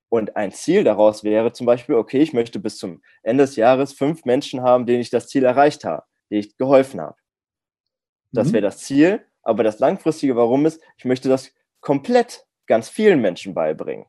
Und 0.10 0.36
ein 0.36 0.52
Ziel 0.52 0.84
daraus 0.84 1.24
wäre 1.24 1.54
zum 1.54 1.68
Beispiel, 1.68 1.96
okay, 1.96 2.20
ich 2.20 2.34
möchte 2.34 2.60
bis 2.60 2.78
zum 2.78 3.04
Ende 3.22 3.44
des 3.44 3.56
Jahres 3.56 3.94
fünf 3.94 4.26
Menschen 4.26 4.64
haben, 4.64 4.88
denen 4.88 5.02
ich 5.02 5.12
das 5.12 5.28
Ziel 5.28 5.44
erreicht 5.44 5.86
habe, 5.86 6.04
denen 6.32 6.42
ich 6.42 6.58
geholfen 6.58 7.00
habe. 7.00 7.16
Das 8.32 8.48
mhm. 8.48 8.54
wäre 8.54 8.64
das 8.64 8.80
Ziel. 8.80 9.26
Aber 9.42 9.64
das 9.64 9.80
langfristige 9.80 10.36
Warum 10.36 10.66
ist, 10.66 10.82
ich 10.98 11.06
möchte 11.06 11.30
das 11.30 11.54
komplett 11.80 12.46
ganz 12.68 12.90
vielen 12.90 13.22
Menschen 13.22 13.54
beibringen. 13.54 14.06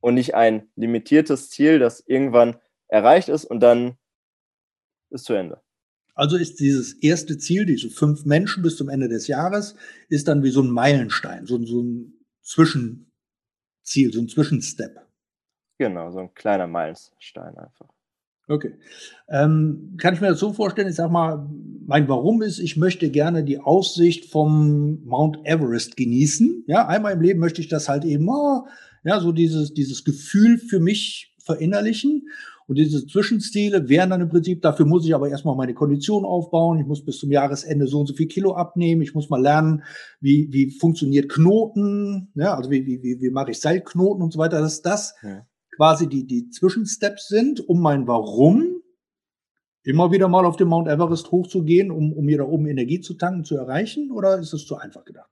Und 0.00 0.14
nicht 0.14 0.34
ein 0.34 0.70
limitiertes 0.76 1.50
Ziel, 1.50 1.78
das 1.78 2.00
irgendwann 2.06 2.60
erreicht 2.88 3.28
ist 3.28 3.44
und 3.44 3.60
dann 3.60 3.98
ist 5.10 5.24
zu 5.24 5.34
Ende. 5.34 5.63
Also 6.14 6.36
ist 6.36 6.60
dieses 6.60 6.94
erste 6.94 7.38
Ziel, 7.38 7.66
diese 7.66 7.90
fünf 7.90 8.24
Menschen 8.24 8.62
bis 8.62 8.76
zum 8.76 8.88
Ende 8.88 9.08
des 9.08 9.26
Jahres, 9.26 9.74
ist 10.08 10.28
dann 10.28 10.42
wie 10.42 10.50
so 10.50 10.62
ein 10.62 10.70
Meilenstein, 10.70 11.46
so, 11.46 11.62
so 11.64 11.82
ein 11.82 12.14
Zwischenziel, 12.42 14.12
so 14.12 14.20
ein 14.20 14.28
Zwischenstep. 14.28 15.00
Genau, 15.78 16.12
so 16.12 16.20
ein 16.20 16.34
kleiner 16.34 16.68
Meilenstein 16.68 17.56
einfach. 17.56 17.88
Okay. 18.46 18.74
Ähm, 19.28 19.94
kann 19.98 20.14
ich 20.14 20.20
mir 20.20 20.28
das 20.28 20.38
so 20.38 20.52
vorstellen, 20.52 20.88
ich 20.88 20.96
sag 20.96 21.10
mal, 21.10 21.48
mein 21.86 22.08
Warum 22.08 22.42
ist, 22.42 22.58
ich 22.58 22.76
möchte 22.76 23.10
gerne 23.10 23.42
die 23.42 23.58
Aussicht 23.58 24.30
vom 24.30 25.02
Mount 25.04 25.38
Everest 25.44 25.96
genießen. 25.96 26.64
Ja, 26.66 26.86
einmal 26.86 27.14
im 27.14 27.22
Leben 27.22 27.40
möchte 27.40 27.62
ich 27.62 27.68
das 27.68 27.88
halt 27.88 28.04
eben, 28.04 28.28
oh, 28.28 28.66
ja, 29.02 29.18
so 29.20 29.32
dieses, 29.32 29.72
dieses 29.72 30.04
Gefühl 30.04 30.58
für 30.58 30.78
mich 30.78 31.34
verinnerlichen. 31.42 32.28
Und 32.66 32.78
diese 32.78 33.06
Zwischenziele 33.06 33.88
wären 33.88 34.10
dann 34.10 34.22
im 34.22 34.30
Prinzip, 34.30 34.62
dafür 34.62 34.86
muss 34.86 35.04
ich 35.04 35.14
aber 35.14 35.28
erstmal 35.28 35.56
meine 35.56 35.74
Kondition 35.74 36.24
aufbauen. 36.24 36.78
Ich 36.78 36.86
muss 36.86 37.04
bis 37.04 37.18
zum 37.18 37.30
Jahresende 37.30 37.86
so 37.86 38.00
und 38.00 38.06
so 38.06 38.14
viel 38.14 38.26
Kilo 38.26 38.54
abnehmen. 38.54 39.02
Ich 39.02 39.14
muss 39.14 39.28
mal 39.28 39.40
lernen, 39.40 39.82
wie, 40.20 40.48
wie 40.50 40.70
funktioniert 40.70 41.30
Knoten, 41.30 42.32
ja, 42.34 42.54
also 42.54 42.70
wie, 42.70 42.86
wie, 42.86 43.20
wie, 43.20 43.30
mache 43.30 43.50
ich 43.50 43.60
Seilknoten 43.60 44.22
und 44.22 44.32
so 44.32 44.38
weiter. 44.38 44.60
Dass 44.60 44.80
das 44.80 45.14
ja. 45.22 45.46
quasi 45.76 46.08
die, 46.08 46.26
die 46.26 46.48
Zwischensteps 46.48 47.28
sind, 47.28 47.68
um 47.68 47.80
mein 47.80 48.06
Warum 48.06 48.80
immer 49.82 50.10
wieder 50.10 50.28
mal 50.28 50.46
auf 50.46 50.56
den 50.56 50.68
Mount 50.68 50.88
Everest 50.88 51.30
hochzugehen, 51.30 51.90
um, 51.90 52.14
um 52.14 52.24
mir 52.24 52.38
da 52.38 52.44
oben 52.44 52.66
Energie 52.66 53.00
zu 53.00 53.14
tanken, 53.14 53.44
zu 53.44 53.56
erreichen? 53.56 54.10
Oder 54.10 54.38
ist 54.38 54.54
es 54.54 54.64
zu 54.64 54.76
einfach 54.76 55.04
gedacht? 55.04 55.30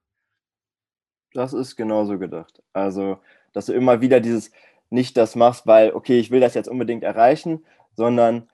Das 1.33 1.55
ist 1.55 1.77
genauso 1.77 2.19
gedacht. 2.19 2.63
Also, 2.75 3.17
dass 3.55 3.67
du 3.67 3.73
immer 3.73 4.03
wieder 4.03 4.21
dieses, 4.21 4.51
nicht 4.93 5.17
das 5.17 5.35
machst, 5.35 5.67
weil, 5.67 5.93
okay, 5.93 6.19
ich 6.19 6.31
will 6.31 6.41
das 6.41 6.55
jetzt 6.55 6.69
unbedingt 6.69 7.03
erreichen, 7.03 7.65
sondern 7.97 8.49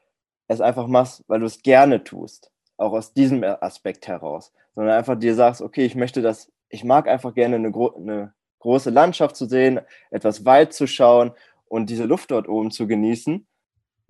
es 0.47 0.61
einfach 0.61 0.87
machst, 0.87 1.25
weil 1.27 1.41
du 1.41 1.47
es 1.47 1.63
gerne 1.63 2.05
tust. 2.05 2.51
Auch 2.77 2.93
aus 2.93 3.13
diesem 3.13 3.43
Aspekt 3.45 4.07
heraus. 4.09 4.53
Sondern 4.75 4.97
einfach 4.97 5.19
dir 5.19 5.35
sagst, 5.35 5.61
okay, 5.61 5.85
ich 5.85 5.95
möchte 5.95 6.23
das, 6.23 6.51
ich 6.69 6.85
mag 6.85 7.09
einfach 7.09 7.35
gerne 7.35 7.57
eine, 7.57 7.71
gro 7.71 7.95
eine 7.95 8.33
große 8.61 8.91
Landschaft 8.91 9.37
zu 9.37 9.47
sehen, 9.47 9.81
etwas 10.11 10.45
weit 10.45 10.73
zu 10.73 10.87
schauen 10.87 11.33
und 11.67 11.91
diese 11.91 12.05
Luft 12.05 12.31
dort 12.31 12.49
oben 12.49 12.71
zu 12.71 12.87
genießen. 12.87 13.47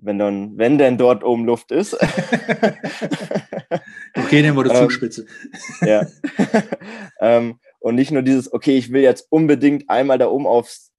Wenn 0.00 0.18
dann, 0.18 0.56
wenn 0.56 0.78
denn 0.78 0.96
dort 0.96 1.24
oben 1.24 1.44
Luft 1.44 1.72
ist. 1.72 1.94
okay, 4.16 4.44
wir 4.44 4.64
die 4.64 4.70
ähm, 4.70 4.76
Zugspitze. 4.76 5.26
ja. 5.80 6.06
ähm, 7.20 7.58
und 7.80 7.96
nicht 7.96 8.12
nur 8.12 8.22
dieses, 8.22 8.52
okay, 8.52 8.76
ich 8.76 8.92
will 8.92 9.02
jetzt 9.02 9.26
unbedingt 9.30 9.90
einmal 9.90 10.18
da 10.18 10.28
oben 10.28 10.46
aufs 10.46 10.92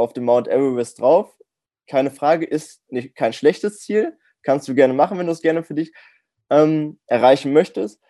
auf 0.00 0.12
dem 0.12 0.24
Mount 0.24 0.48
Everest 0.48 1.00
drauf. 1.00 1.36
Keine 1.86 2.10
Frage, 2.10 2.46
ist 2.46 2.82
nicht, 2.90 3.14
kein 3.14 3.32
schlechtes 3.32 3.80
Ziel. 3.80 4.18
Kannst 4.42 4.68
du 4.68 4.74
gerne 4.74 4.94
machen, 4.94 5.18
wenn 5.18 5.26
du 5.26 5.32
es 5.32 5.42
gerne 5.42 5.62
für 5.62 5.74
dich 5.74 5.92
ähm, 6.48 6.98
erreichen 7.06 7.52
möchtest. 7.52 8.00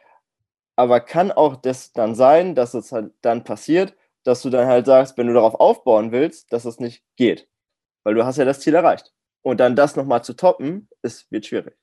Aber 0.77 1.01
kann 1.01 1.31
auch 1.33 1.57
das 1.57 1.93
dann 1.93 2.15
sein, 2.15 2.55
dass 2.55 2.75
es 2.75 2.93
halt 2.93 3.13
dann 3.21 3.45
passiert, 3.45 3.95
dass 4.25 4.43
du 4.43 4.51
dann 4.51 4.67
halt 4.67 4.87
sagst, 4.87 5.19
wenn 5.19 5.27
du 5.27 5.35
darauf 5.35 5.55
aufbauen 5.55 6.13
willst, 6.13 6.53
dass 6.53 6.65
es 6.65 6.79
nicht 6.79 7.05
geht. 7.17 7.49
Weil 8.05 8.15
du 8.15 8.25
hast 8.25 8.39
ja 8.39 8.45
das 8.45 8.61
Ziel 8.61 8.75
erreicht. 8.75 9.13
Und 9.43 9.61
dann 9.61 9.77
das 9.77 9.97
nochmal 9.97 10.23
zu 10.23 10.35
toppen, 10.35 10.89
ist, 11.03 11.31
wird 11.31 11.47
schwierig. 11.47 11.77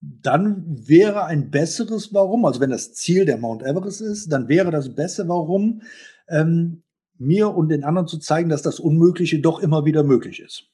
Dann 0.00 0.64
wäre 0.88 1.24
ein 1.24 1.50
besseres 1.50 2.12
Warum, 2.14 2.44
also 2.44 2.60
wenn 2.60 2.70
das 2.70 2.94
Ziel 2.94 3.26
der 3.26 3.36
Mount 3.36 3.62
Everest 3.62 4.00
ist, 4.00 4.32
dann 4.32 4.48
wäre 4.48 4.70
das 4.70 4.94
bessere 4.94 5.28
Warum, 5.28 5.82
ähm, 6.28 6.82
mir 7.20 7.54
und 7.54 7.68
den 7.68 7.84
anderen 7.84 8.08
zu 8.08 8.18
zeigen, 8.18 8.48
dass 8.48 8.62
das 8.62 8.80
Unmögliche 8.80 9.40
doch 9.40 9.60
immer 9.60 9.84
wieder 9.84 10.02
möglich 10.02 10.40
ist. 10.40 10.68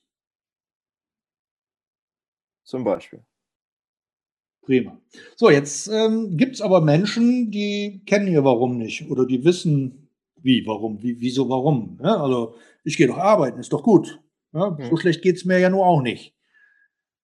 Zum 2.65 2.85
Beispiel. 2.85 3.25
Prima. 4.62 5.00
So, 5.37 5.50
jetzt 5.50 5.88
ähm, 5.88 6.37
gibt 6.37 6.55
es 6.55 6.61
aber 6.61 6.81
Menschen, 6.81 7.50
die 7.50 8.03
kennen 8.07 8.26
ihr 8.26 8.45
Warum 8.45 8.79
nicht 8.79 9.09
oder 9.09 9.26
die 9.26 9.45
wissen, 9.45 10.09
wie, 10.37 10.67
warum, 10.67 11.03
wie, 11.03 11.21
wieso, 11.21 11.49
warum. 11.49 11.99
Ja, 12.03 12.21
also, 12.21 12.57
ich 12.83 12.97
gehe 12.97 13.07
doch 13.07 13.19
arbeiten, 13.19 13.61
ist 13.61 13.73
doch 13.73 13.83
gut. 13.83 14.21
Ja, 14.53 14.71
mhm. 14.71 14.88
So 14.91 14.97
schlecht 14.97 15.23
geht 15.23 15.37
es 15.37 15.45
mir 15.45 15.59
ja 15.59 15.71
nur 15.71 15.87
auch 15.87 16.03
nicht. 16.03 16.35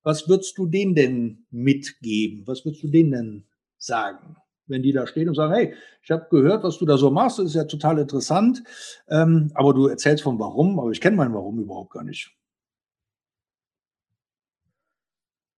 Was 0.03 0.29
würdest 0.29 0.59
du 0.59 0.67
denen 0.67 0.95
denn 0.95 1.47
mitgeben? 1.51 2.47
Was 2.47 2.65
würdest 2.65 2.83
du 2.83 2.89
denen 2.89 3.11
denn 3.13 3.47
sagen? 3.77 4.37
Wenn 4.67 4.83
die 4.83 4.93
da 4.93 5.07
stehen 5.07 5.29
und 5.29 5.35
sagen, 5.35 5.55
hey, 5.55 5.75
ich 6.03 6.11
habe 6.11 6.27
gehört, 6.31 6.63
was 6.65 6.79
du 6.79 6.87
da 6.87 6.97
so 6.97 7.11
machst, 7.11 7.39
das 7.39 7.47
ist 7.47 7.55
ja 7.55 7.65
total 7.65 7.99
interessant, 7.99 8.63
ähm, 9.09 9.51
aber 9.55 9.75
du 9.75 9.87
erzählst 9.89 10.23
vom 10.23 10.39
Warum, 10.39 10.79
aber 10.79 10.91
ich 10.91 11.01
kenne 11.01 11.17
mein 11.17 11.35
Warum 11.35 11.61
überhaupt 11.61 11.91
gar 11.91 12.05
nicht. 12.05 12.35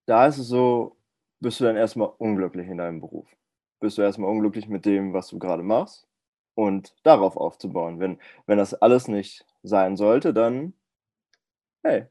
Da 0.07 0.27
ist 0.27 0.39
es 0.39 0.49
so, 0.49 0.97
bist 1.41 1.61
du 1.61 1.65
dann 1.65 1.77
erstmal 1.77 2.11
unglücklich 2.19 2.69
in 2.69 2.79
deinem 2.79 3.01
Beruf. 3.01 3.27
Bist 3.81 3.99
du 3.99 4.03
erstmal 4.03 4.31
unglücklich 4.31 4.69
mit 4.69 4.85
dem, 4.85 5.13
was 5.13 5.29
du 5.29 5.39
gerade 5.39 5.63
machst 5.63 6.07
und 6.55 6.95
darauf 7.03 7.37
aufzubauen. 7.37 8.01
Wenn, 8.01 8.19
wenn 8.47 8.59
das 8.59 8.75
alles 8.75 9.09
nicht 9.09 9.47
sein 9.63 9.97
sollte, 9.97 10.35
dann, 10.35 10.75
hey, 11.83 12.07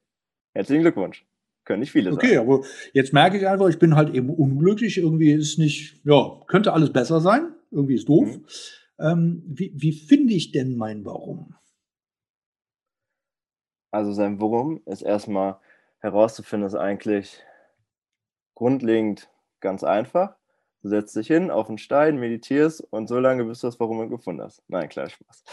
herzlichen 0.54 0.82
Glückwunsch. 0.82 1.26
Können 1.66 1.80
nicht 1.80 1.92
viele 1.92 2.12
okay, 2.12 2.28
sein. 2.28 2.40
Okay, 2.40 2.52
aber 2.52 2.66
jetzt 2.94 3.14
merke 3.14 3.38
ich 3.38 3.48
einfach, 3.48 3.70
ich 3.70 3.80
bin 3.80 3.96
halt 3.96 4.14
eben 4.14 4.30
unglücklich. 4.30 4.98
Irgendwie 4.98 5.32
ist 5.32 5.58
nicht, 5.58 6.02
ja, 6.04 6.42
könnte 6.48 6.74
alles 6.74 6.92
besser 6.92 7.22
sein. 7.22 7.54
Irgendwie 7.72 7.96
ist 7.96 8.10
doof. 8.10 8.38
Mhm. 8.38 8.46
Ähm, 9.00 9.44
wie, 9.46 9.72
wie 9.76 9.94
finde 9.94 10.34
ich 10.34 10.52
denn 10.52 10.76
mein 10.76 11.06
Warum? 11.06 11.56
Also 13.92 14.12
sein 14.12 14.42
Warum 14.42 14.82
ist 14.86 15.04
erstmal 15.04 15.58
herauszufinden, 16.00 16.68
ist 16.68 16.76
eigentlich 16.76 17.42
grundlegend 18.56 19.30
ganz 19.62 19.84
einfach. 19.84 20.36
Du 20.82 20.90
setzt 20.90 21.16
dich 21.16 21.28
hin 21.28 21.50
auf 21.50 21.70
einen 21.70 21.78
Stein, 21.78 22.20
meditierst 22.20 22.82
und 22.82 23.08
so 23.08 23.20
lange, 23.20 23.46
bis 23.46 23.62
du 23.62 23.68
das 23.68 23.80
Warum 23.80 24.10
gefunden 24.10 24.42
hast. 24.42 24.62
Nein, 24.68 24.90
klar, 24.90 25.10
Spaß. 25.10 25.44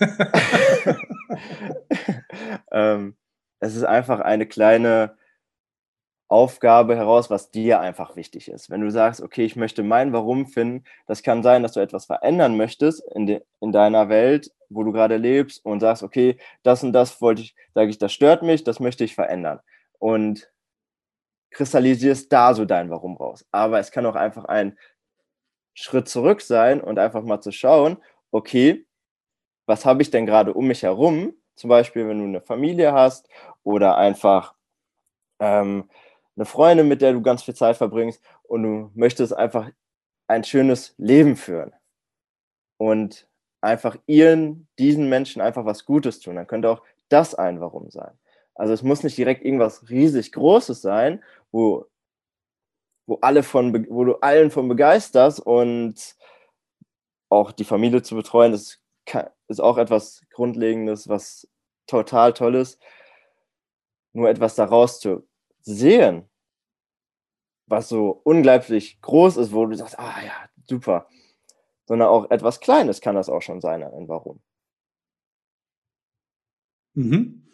ähm, 2.72 3.16
es 3.60 3.76
ist 3.76 3.84
einfach 3.84 4.20
eine 4.20 4.46
kleine 4.46 5.16
Aufgabe 6.28 6.94
heraus, 6.94 7.30
was 7.30 7.50
dir 7.50 7.80
einfach 7.80 8.14
wichtig 8.14 8.48
ist. 8.48 8.68
Wenn 8.68 8.82
du 8.82 8.90
sagst, 8.90 9.22
okay, 9.22 9.44
ich 9.44 9.56
möchte 9.56 9.82
mein 9.82 10.12
Warum 10.12 10.46
finden, 10.46 10.84
das 11.06 11.22
kann 11.22 11.42
sein, 11.42 11.62
dass 11.62 11.72
du 11.72 11.80
etwas 11.80 12.04
verändern 12.04 12.56
möchtest 12.56 13.02
in, 13.14 13.26
de, 13.26 13.42
in 13.60 13.72
deiner 13.72 14.10
Welt, 14.10 14.52
wo 14.68 14.82
du 14.84 14.92
gerade 14.92 15.16
lebst 15.16 15.64
und 15.64 15.80
sagst, 15.80 16.02
okay, 16.02 16.36
das 16.62 16.84
und 16.84 16.92
das 16.92 17.22
wollte 17.22 17.42
ich, 17.42 17.56
sage 17.74 17.90
ich, 17.90 17.98
das 17.98 18.12
stört 18.12 18.42
mich, 18.42 18.62
das 18.62 18.78
möchte 18.78 19.04
ich 19.04 19.14
verändern. 19.14 19.60
Und 19.98 20.50
kristallisierst 21.50 22.30
da 22.30 22.54
so 22.54 22.66
dein 22.66 22.90
Warum 22.90 23.16
raus. 23.16 23.46
Aber 23.50 23.78
es 23.78 23.90
kann 23.90 24.04
auch 24.04 24.16
einfach 24.16 24.44
ein 24.44 24.78
Schritt 25.72 26.08
zurück 26.08 26.42
sein 26.42 26.80
und 26.80 26.98
einfach 26.98 27.22
mal 27.22 27.40
zu 27.40 27.52
schauen, 27.52 27.96
okay, 28.30 28.86
was 29.66 29.86
habe 29.86 30.02
ich 30.02 30.10
denn 30.10 30.26
gerade 30.26 30.52
um 30.52 30.66
mich 30.66 30.82
herum? 30.82 31.34
Zum 31.54 31.70
Beispiel, 31.70 32.06
wenn 32.06 32.18
du 32.18 32.24
eine 32.24 32.40
Familie 32.42 32.92
hast 32.92 33.28
oder 33.62 33.96
einfach 33.96 34.54
ähm, 35.40 35.88
eine 36.38 36.46
Freundin, 36.46 36.86
mit 36.86 37.02
der 37.02 37.12
du 37.12 37.20
ganz 37.20 37.42
viel 37.42 37.54
Zeit 37.54 37.76
verbringst 37.76 38.22
und 38.44 38.62
du 38.62 38.90
möchtest 38.94 39.34
einfach 39.34 39.70
ein 40.28 40.44
schönes 40.44 40.94
Leben 40.96 41.36
führen 41.36 41.72
und 42.76 43.26
einfach 43.60 43.96
ihren, 44.06 44.68
diesen 44.78 45.08
Menschen 45.08 45.42
einfach 45.42 45.64
was 45.64 45.84
Gutes 45.84 46.20
tun, 46.20 46.36
dann 46.36 46.46
könnte 46.46 46.70
auch 46.70 46.82
das 47.08 47.34
ein 47.34 47.60
Warum 47.60 47.90
sein. 47.90 48.16
Also 48.54 48.72
es 48.72 48.82
muss 48.82 49.02
nicht 49.02 49.18
direkt 49.18 49.44
irgendwas 49.44 49.90
riesig 49.90 50.30
Großes 50.30 50.80
sein, 50.80 51.24
wo, 51.50 51.86
wo, 53.06 53.18
alle 53.20 53.42
von, 53.42 53.86
wo 53.90 54.04
du 54.04 54.14
allen 54.16 54.52
von 54.52 54.68
begeisterst 54.68 55.40
und 55.40 56.16
auch 57.30 57.50
die 57.50 57.64
Familie 57.64 58.02
zu 58.02 58.14
betreuen, 58.14 58.52
das 58.52 58.78
ist 59.48 59.60
auch 59.60 59.78
etwas 59.78 60.24
Grundlegendes, 60.30 61.08
was 61.08 61.48
total 61.88 62.32
toll 62.32 62.54
ist. 62.54 62.80
Nur 64.12 64.28
etwas 64.28 64.54
daraus 64.54 65.00
zu 65.00 65.26
sehen, 65.62 66.27
was 67.68 67.88
so 67.88 68.20
unglaublich 68.24 69.00
groß 69.00 69.36
ist, 69.36 69.52
wo 69.52 69.66
du 69.66 69.76
sagst, 69.76 69.98
ah 69.98 70.16
ja, 70.24 70.32
super, 70.68 71.06
sondern 71.86 72.08
auch 72.08 72.30
etwas 72.30 72.60
Kleines 72.60 73.00
kann 73.00 73.14
das 73.14 73.28
auch 73.28 73.42
schon 73.42 73.60
sein, 73.60 73.82
ein 73.82 74.08
Warum. 74.08 74.40
Mhm. 76.94 77.46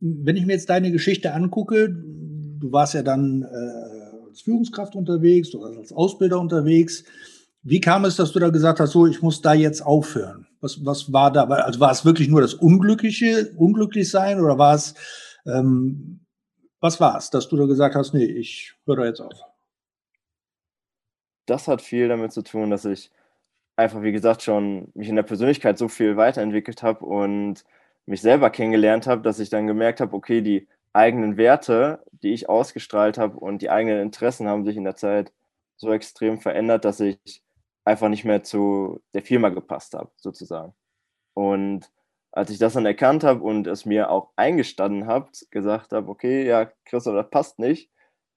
Wenn 0.00 0.36
ich 0.36 0.46
mir 0.46 0.52
jetzt 0.52 0.70
deine 0.70 0.92
Geschichte 0.92 1.32
angucke, 1.32 1.88
du 1.90 2.72
warst 2.72 2.94
ja 2.94 3.02
dann 3.02 3.42
äh, 3.42 4.28
als 4.28 4.42
Führungskraft 4.42 4.94
unterwegs 4.94 5.54
oder 5.54 5.78
als 5.78 5.92
Ausbilder 5.92 6.40
unterwegs. 6.40 7.04
Wie 7.62 7.80
kam 7.80 8.04
es, 8.04 8.16
dass 8.16 8.32
du 8.32 8.40
da 8.40 8.50
gesagt 8.50 8.80
hast, 8.80 8.90
so, 8.90 9.06
ich 9.06 9.22
muss 9.22 9.40
da 9.40 9.54
jetzt 9.54 9.80
aufhören? 9.80 10.46
Was, 10.60 10.84
was 10.84 11.12
war 11.12 11.32
da? 11.32 11.44
Also 11.44 11.80
war 11.80 11.92
es 11.92 12.04
wirklich 12.04 12.28
nur 12.28 12.40
das 12.40 12.54
Unglückliche, 12.54 13.52
unglücklich 13.56 14.10
sein 14.10 14.40
oder 14.40 14.58
war 14.58 14.74
es, 14.74 14.94
ähm, 15.46 16.26
was 16.80 17.00
war 17.00 17.16
es, 17.16 17.30
dass 17.30 17.48
du 17.48 17.56
da 17.56 17.66
gesagt 17.66 17.94
hast, 17.94 18.12
nee, 18.12 18.24
ich 18.24 18.74
höre 18.86 18.96
da 18.96 19.04
jetzt 19.06 19.20
auf? 19.20 19.34
Das 21.46 21.68
hat 21.68 21.82
viel 21.82 22.08
damit 22.08 22.32
zu 22.32 22.42
tun, 22.42 22.70
dass 22.70 22.84
ich 22.84 23.10
einfach, 23.76 24.02
wie 24.02 24.12
gesagt, 24.12 24.42
schon 24.42 24.90
mich 24.94 25.08
in 25.08 25.16
der 25.16 25.22
Persönlichkeit 25.24 25.78
so 25.78 25.88
viel 25.88 26.16
weiterentwickelt 26.16 26.82
habe 26.82 27.04
und 27.04 27.64
mich 28.06 28.20
selber 28.22 28.50
kennengelernt 28.50 29.06
habe, 29.06 29.22
dass 29.22 29.38
ich 29.40 29.50
dann 29.50 29.66
gemerkt 29.66 30.00
habe, 30.00 30.14
okay, 30.14 30.42
die 30.42 30.68
eigenen 30.92 31.36
Werte, 31.36 32.04
die 32.12 32.32
ich 32.32 32.48
ausgestrahlt 32.48 33.18
habe 33.18 33.38
und 33.38 33.62
die 33.62 33.70
eigenen 33.70 34.00
Interessen 34.00 34.48
haben 34.48 34.64
sich 34.64 34.76
in 34.76 34.84
der 34.84 34.96
Zeit 34.96 35.32
so 35.76 35.92
extrem 35.92 36.38
verändert, 36.40 36.84
dass 36.84 37.00
ich 37.00 37.42
einfach 37.84 38.08
nicht 38.08 38.24
mehr 38.24 38.42
zu 38.42 39.02
der 39.14 39.22
Firma 39.22 39.48
gepasst 39.48 39.94
habe, 39.94 40.10
sozusagen. 40.16 40.74
Und 41.34 41.90
als 42.32 42.50
ich 42.50 42.58
das 42.58 42.74
dann 42.74 42.86
erkannt 42.86 43.24
habe 43.24 43.42
und 43.42 43.66
es 43.66 43.86
mir 43.86 44.10
auch 44.10 44.30
eingestanden 44.36 45.06
habe, 45.06 45.30
gesagt 45.50 45.92
habe, 45.92 46.08
okay, 46.10 46.46
ja, 46.46 46.70
Christoph, 46.84 47.14
das 47.14 47.30
passt 47.30 47.58
nicht. 47.58 47.90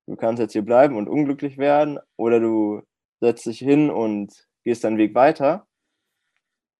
Du 0.07 0.15
kannst 0.15 0.39
jetzt 0.41 0.53
hier 0.53 0.63
bleiben 0.63 0.95
und 0.97 1.09
unglücklich 1.09 1.57
werden 1.57 1.99
oder 2.15 2.39
du 2.39 2.81
setzt 3.19 3.45
dich 3.45 3.59
hin 3.59 3.89
und 3.89 4.47
gehst 4.63 4.83
deinen 4.83 4.97
Weg 4.97 5.15
weiter, 5.15 5.67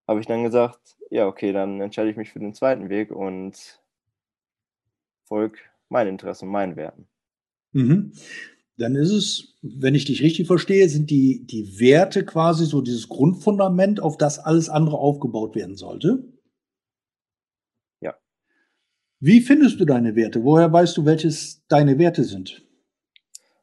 habe 0.06 0.20
ich 0.20 0.26
dann 0.26 0.44
gesagt, 0.44 0.96
ja, 1.10 1.26
okay, 1.26 1.52
dann 1.52 1.80
entscheide 1.80 2.10
ich 2.10 2.16
mich 2.16 2.30
für 2.30 2.38
den 2.38 2.54
zweiten 2.54 2.88
Weg 2.88 3.10
und 3.10 3.82
folge 5.24 5.58
meinen 5.88 6.08
Interessen 6.08 6.48
meinen 6.48 6.76
Werten. 6.76 7.06
Mhm. 7.72 8.12
Dann 8.76 8.94
ist 8.94 9.10
es, 9.10 9.58
wenn 9.62 9.94
ich 9.94 10.04
dich 10.04 10.22
richtig 10.22 10.46
verstehe, 10.46 10.88
sind 10.88 11.10
die, 11.10 11.44
die 11.46 11.80
Werte 11.80 12.24
quasi 12.24 12.64
so 12.64 12.80
dieses 12.80 13.08
Grundfundament, 13.08 14.00
auf 14.00 14.16
das 14.16 14.38
alles 14.38 14.68
andere 14.68 14.98
aufgebaut 14.98 15.56
werden 15.56 15.74
sollte. 15.74 16.24
Wie 19.20 19.40
findest 19.40 19.80
du 19.80 19.84
deine 19.84 20.14
Werte? 20.14 20.44
Woher 20.44 20.72
weißt 20.72 20.96
du, 20.96 21.04
welches 21.04 21.66
deine 21.66 21.98
Werte 21.98 22.22
sind? 22.22 22.62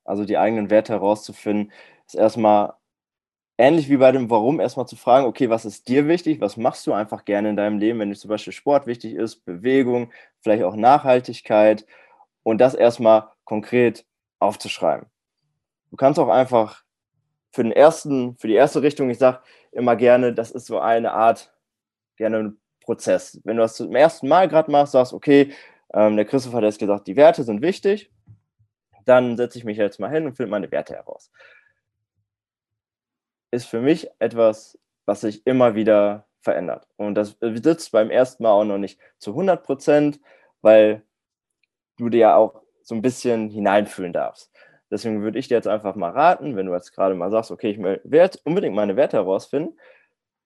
Also 0.03 0.25
die 0.25 0.37
eigenen 0.37 0.69
Werte 0.69 0.93
herauszufinden, 0.93 1.71
ist 2.07 2.15
erstmal 2.15 2.73
ähnlich 3.57 3.89
wie 3.89 3.97
bei 3.97 4.11
dem 4.11 4.29
Warum, 4.29 4.59
erstmal 4.59 4.87
zu 4.87 4.95
fragen, 4.95 5.25
okay, 5.25 5.49
was 5.49 5.65
ist 5.65 5.87
dir 5.87 6.07
wichtig? 6.07 6.41
Was 6.41 6.57
machst 6.57 6.85
du 6.87 6.93
einfach 6.93 7.25
gerne 7.25 7.49
in 7.49 7.55
deinem 7.55 7.79
Leben, 7.79 7.99
wenn 7.99 8.09
dir 8.09 8.15
zum 8.15 8.29
Beispiel 8.29 8.53
Sport 8.53 8.85
wichtig 8.85 9.15
ist, 9.15 9.45
Bewegung, 9.45 10.11
vielleicht 10.41 10.63
auch 10.63 10.75
Nachhaltigkeit 10.75 11.85
und 12.43 12.59
das 12.59 12.75
erstmal 12.75 13.29
konkret 13.45 14.05
aufzuschreiben. 14.39 15.07
Du 15.91 15.97
kannst 15.97 16.19
auch 16.19 16.29
einfach 16.29 16.83
für 17.51 17.63
den 17.63 17.71
ersten, 17.71 18.35
für 18.37 18.47
die 18.47 18.55
erste 18.55 18.81
Richtung, 18.81 19.09
ich 19.09 19.17
sage 19.17 19.39
immer 19.71 19.95
gerne, 19.95 20.33
das 20.33 20.51
ist 20.51 20.65
so 20.65 20.79
eine 20.79 21.13
Art, 21.13 21.53
gerne 22.17 22.55
Prozess. 22.81 23.39
Wenn 23.43 23.57
du 23.57 23.63
das 23.63 23.75
zum 23.75 23.95
ersten 23.95 24.27
Mal 24.27 24.47
gerade 24.47 24.69
machst, 24.69 24.91
sagst, 24.91 25.13
okay, 25.13 25.53
ähm, 25.93 26.15
der 26.15 26.25
Christoph 26.25 26.53
hat 26.53 26.63
jetzt 26.63 26.79
gesagt, 26.79 27.07
die 27.07 27.15
Werte 27.15 27.43
sind 27.43 27.61
wichtig, 27.61 28.11
dann 29.05 29.37
setze 29.37 29.57
ich 29.57 29.63
mich 29.63 29.77
jetzt 29.77 29.99
mal 29.99 30.11
hin 30.11 30.25
und 30.25 30.35
finde 30.35 30.51
meine 30.51 30.71
Werte 30.71 30.95
heraus. 30.95 31.31
Ist 33.51 33.65
für 33.65 33.81
mich 33.81 34.09
etwas, 34.19 34.77
was 35.05 35.21
sich 35.21 35.45
immer 35.45 35.75
wieder 35.75 36.25
verändert. 36.41 36.87
Und 36.97 37.15
das 37.15 37.37
sitzt 37.39 37.91
beim 37.91 38.09
ersten 38.09 38.43
Mal 38.43 38.51
auch 38.51 38.63
noch 38.63 38.77
nicht 38.77 38.99
zu 39.17 39.31
100 39.31 39.63
Prozent, 39.63 40.19
weil 40.61 41.03
du 41.97 42.09
dir 42.09 42.19
ja 42.19 42.35
auch 42.35 42.61
so 42.81 42.95
ein 42.95 43.01
bisschen 43.01 43.49
hineinfühlen 43.49 44.13
darfst. 44.13 44.51
Deswegen 44.91 45.23
würde 45.23 45.39
ich 45.39 45.47
dir 45.47 45.55
jetzt 45.55 45.67
einfach 45.67 45.95
mal 45.95 46.11
raten, 46.11 46.55
wenn 46.55 46.67
du 46.67 46.73
jetzt 46.73 46.91
gerade 46.91 47.15
mal 47.15 47.31
sagst, 47.31 47.51
okay, 47.51 47.71
ich 47.71 47.79
will 47.79 47.99
jetzt 48.11 48.45
unbedingt 48.45 48.75
meine 48.75 48.95
Werte 48.95 49.17
herausfinden, 49.17 49.77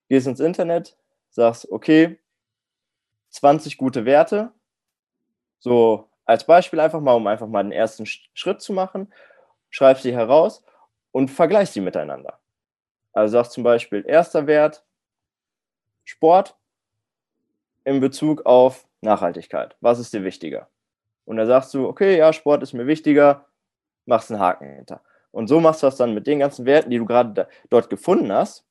gehst 0.08 0.28
ins 0.28 0.40
Internet, 0.40 0.98
sagst, 1.30 1.70
okay, 1.72 2.20
20 3.30 3.78
gute 3.78 4.06
Werte. 4.06 4.52
So 5.60 6.10
als 6.26 6.46
Beispiel 6.46 6.80
einfach 6.80 7.02
mal, 7.02 7.14
um 7.14 7.28
einfach 7.28 7.48
mal 7.48 7.64
den 7.64 7.72
ersten 7.72 8.06
Schritt 8.06 8.62
zu 8.62 8.72
machen. 8.72 9.14
Schreib 9.70 10.00
sie 10.00 10.14
heraus 10.14 10.64
und 11.12 11.30
vergleich 11.30 11.70
sie 11.72 11.82
miteinander. 11.82 12.40
Also 13.14 13.34
sagst 13.34 13.54
zum 13.54 13.64
Beispiel, 13.64 14.04
erster 14.08 14.48
Wert, 14.48 14.84
Sport 16.04 16.56
in 17.84 18.00
Bezug 18.00 18.46
auf 18.46 18.88
Nachhaltigkeit. 19.02 19.76
Was 19.82 20.00
ist 20.00 20.14
dir 20.14 20.24
wichtiger? 20.24 20.70
Und 21.26 21.38
da 21.38 21.46
sagst 21.46 21.74
du, 21.74 21.88
okay, 21.88 22.18
ja, 22.18 22.34
Sport 22.34 22.64
ist 22.64 22.74
mir 22.74 22.88
wichtiger, 22.88 23.46
machst 24.06 24.32
einen 24.32 24.40
Haken 24.40 24.76
hinter. 24.76 25.02
Und 25.32 25.48
so 25.48 25.60
machst 25.60 25.84
du 25.84 25.88
das 25.88 25.98
dann 25.98 26.14
mit 26.14 26.26
den 26.28 26.40
ganzen 26.40 26.66
Werten, 26.66 26.90
die 26.90 26.98
du 26.98 27.06
gerade 27.06 27.48
dort 27.70 27.90
gefunden 27.90 28.32
hast 28.32 28.66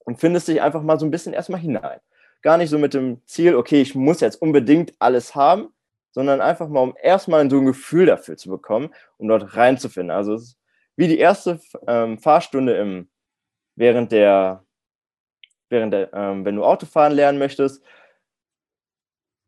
und 0.00 0.18
findest 0.18 0.48
dich 0.48 0.60
einfach 0.60 0.82
mal 0.82 0.98
so 0.98 1.06
ein 1.06 1.10
bisschen 1.10 1.32
erstmal 1.32 1.60
hinein 1.60 2.00
gar 2.44 2.58
nicht 2.58 2.70
so 2.70 2.78
mit 2.78 2.94
dem 2.94 3.22
Ziel, 3.26 3.56
okay, 3.56 3.80
ich 3.80 3.96
muss 3.96 4.20
jetzt 4.20 4.40
unbedingt 4.40 4.92
alles 5.00 5.34
haben, 5.34 5.72
sondern 6.12 6.40
einfach 6.40 6.68
mal, 6.68 6.80
um 6.80 6.94
erstmal 7.02 7.50
so 7.50 7.58
ein 7.58 7.64
Gefühl 7.64 8.06
dafür 8.06 8.36
zu 8.36 8.50
bekommen, 8.50 8.90
um 9.16 9.26
dort 9.26 9.56
reinzufinden. 9.56 10.14
Also 10.14 10.34
es 10.34 10.42
ist 10.42 10.58
wie 10.94 11.08
die 11.08 11.18
erste 11.18 11.58
ähm, 11.88 12.18
Fahrstunde 12.18 12.76
im, 12.76 13.08
während 13.76 14.12
der, 14.12 14.64
während 15.68 15.92
der, 15.92 16.12
ähm, 16.12 16.44
wenn 16.44 16.56
du 16.56 16.64
Autofahren 16.64 17.12
lernen 17.12 17.38
möchtest, 17.38 17.82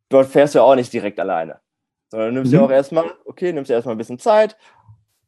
dort 0.09 0.29
fährst 0.29 0.55
du 0.55 0.61
ja 0.61 0.65
auch 0.65 0.75
nicht 0.75 0.93
direkt 0.93 1.21
alleine. 1.21 1.61
Sondern 2.11 2.35
nimmst 2.35 2.53
mhm. 2.53 2.59
dir 2.59 2.65
auch 2.65 2.71
erstmal, 2.71 3.13
okay, 3.25 3.53
nimmst 3.53 3.71
dir 3.71 3.75
erstmal 3.75 3.95
ein 3.95 3.99
bisschen 3.99 4.19
Zeit, 4.19 4.57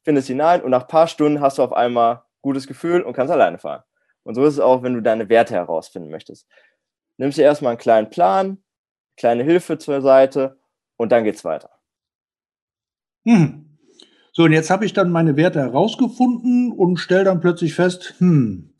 findest 0.05 0.29
hinein 0.29 0.63
und 0.63 0.71
nach 0.71 0.83
ein 0.83 0.89
paar 0.89 1.09
Stunden 1.09 1.41
hast 1.41 1.59
du 1.59 1.63
auf 1.63 1.73
einmal 1.73 2.23
gutes 2.41 2.67
Gefühl 2.67 3.03
und 3.03 3.15
kannst 3.15 3.33
alleine 3.33 3.59
fahren. 3.59 3.83
Und 4.23 4.35
so 4.35 4.45
ist 4.45 4.55
es 4.55 4.61
auch, 4.61 4.83
wenn 4.83 4.95
du 4.95 5.03
deine 5.03 5.29
Werte 5.29 5.55
herausfinden 5.55 6.11
möchtest 6.11 6.47
nimmst 7.19 7.37
dir 7.37 7.43
erstmal 7.43 7.73
einen 7.73 7.79
kleinen 7.79 8.11
Plan, 8.11 8.59
kleine 9.17 9.45
Hilfe 9.45 9.79
zur 9.79 10.01
Seite 10.01 10.59
und 10.97 11.13
dann 11.13 11.25
geht's 11.25 11.45
weiter. 11.45 11.71
Hm. 13.27 13.79
So, 14.33 14.45
und 14.45 14.53
jetzt 14.53 14.71
habe 14.71 14.87
ich 14.87 14.93
dann 14.93 15.11
meine 15.11 15.37
Werte 15.37 15.61
herausgefunden 15.61 16.73
und 16.73 16.99
stelle 16.99 17.25
dann 17.25 17.41
plötzlich 17.41 17.75
fest, 17.75 18.15
hm, 18.19 18.73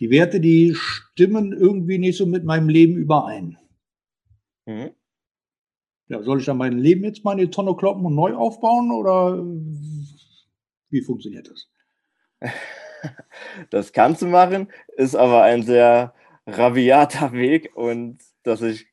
die 0.00 0.10
Werte, 0.10 0.40
die 0.40 0.74
stimmen 0.74 1.52
irgendwie 1.52 1.98
nicht 1.98 2.18
so 2.18 2.26
mit 2.26 2.44
meinem 2.44 2.68
Leben 2.68 2.96
überein. 2.96 3.58
Mhm. 4.66 4.90
Ja, 6.08 6.22
soll 6.22 6.40
ich 6.40 6.46
dann 6.46 6.58
mein 6.58 6.78
Leben 6.78 7.04
jetzt 7.04 7.24
mal 7.24 7.32
in 7.32 7.38
die 7.38 7.50
Tonne 7.50 7.74
kloppen 7.76 8.04
und 8.04 8.14
neu 8.14 8.34
aufbauen 8.34 8.90
oder 8.92 9.42
wie 10.90 11.02
funktioniert 11.02 11.50
das? 11.50 11.68
Das 13.68 13.92
kannst 13.92 14.22
du 14.22 14.26
machen, 14.26 14.72
ist 14.96 15.14
aber 15.14 15.42
ein 15.42 15.62
sehr 15.62 16.14
rabiater 16.46 17.32
Weg 17.32 17.76
und 17.76 18.18
das 18.42 18.62
ich 18.62 18.86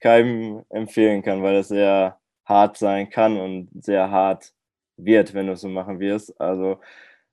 keinem 0.00 0.64
empfehlen 0.70 1.22
kann, 1.22 1.42
weil 1.42 1.56
es 1.56 1.68
sehr 1.68 2.18
hart 2.46 2.78
sein 2.78 3.10
kann 3.10 3.38
und 3.38 3.68
sehr 3.84 4.10
hart 4.10 4.54
wird, 4.96 5.34
wenn 5.34 5.46
du 5.46 5.52
es 5.52 5.60
so 5.60 5.68
machen 5.68 6.00
wirst. 6.00 6.40
Also, 6.40 6.80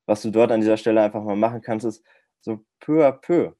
was 0.05 0.21
du 0.21 0.31
dort 0.31 0.51
an 0.51 0.59
dieser 0.61 0.77
Stelle 0.77 1.01
einfach 1.01 1.23
mal 1.23 1.35
machen 1.35 1.61
kannst, 1.61 1.85
ist 1.85 2.03
so 2.45 2.63
peu 2.79 3.05
à 3.05 3.11
peu. 3.11 3.51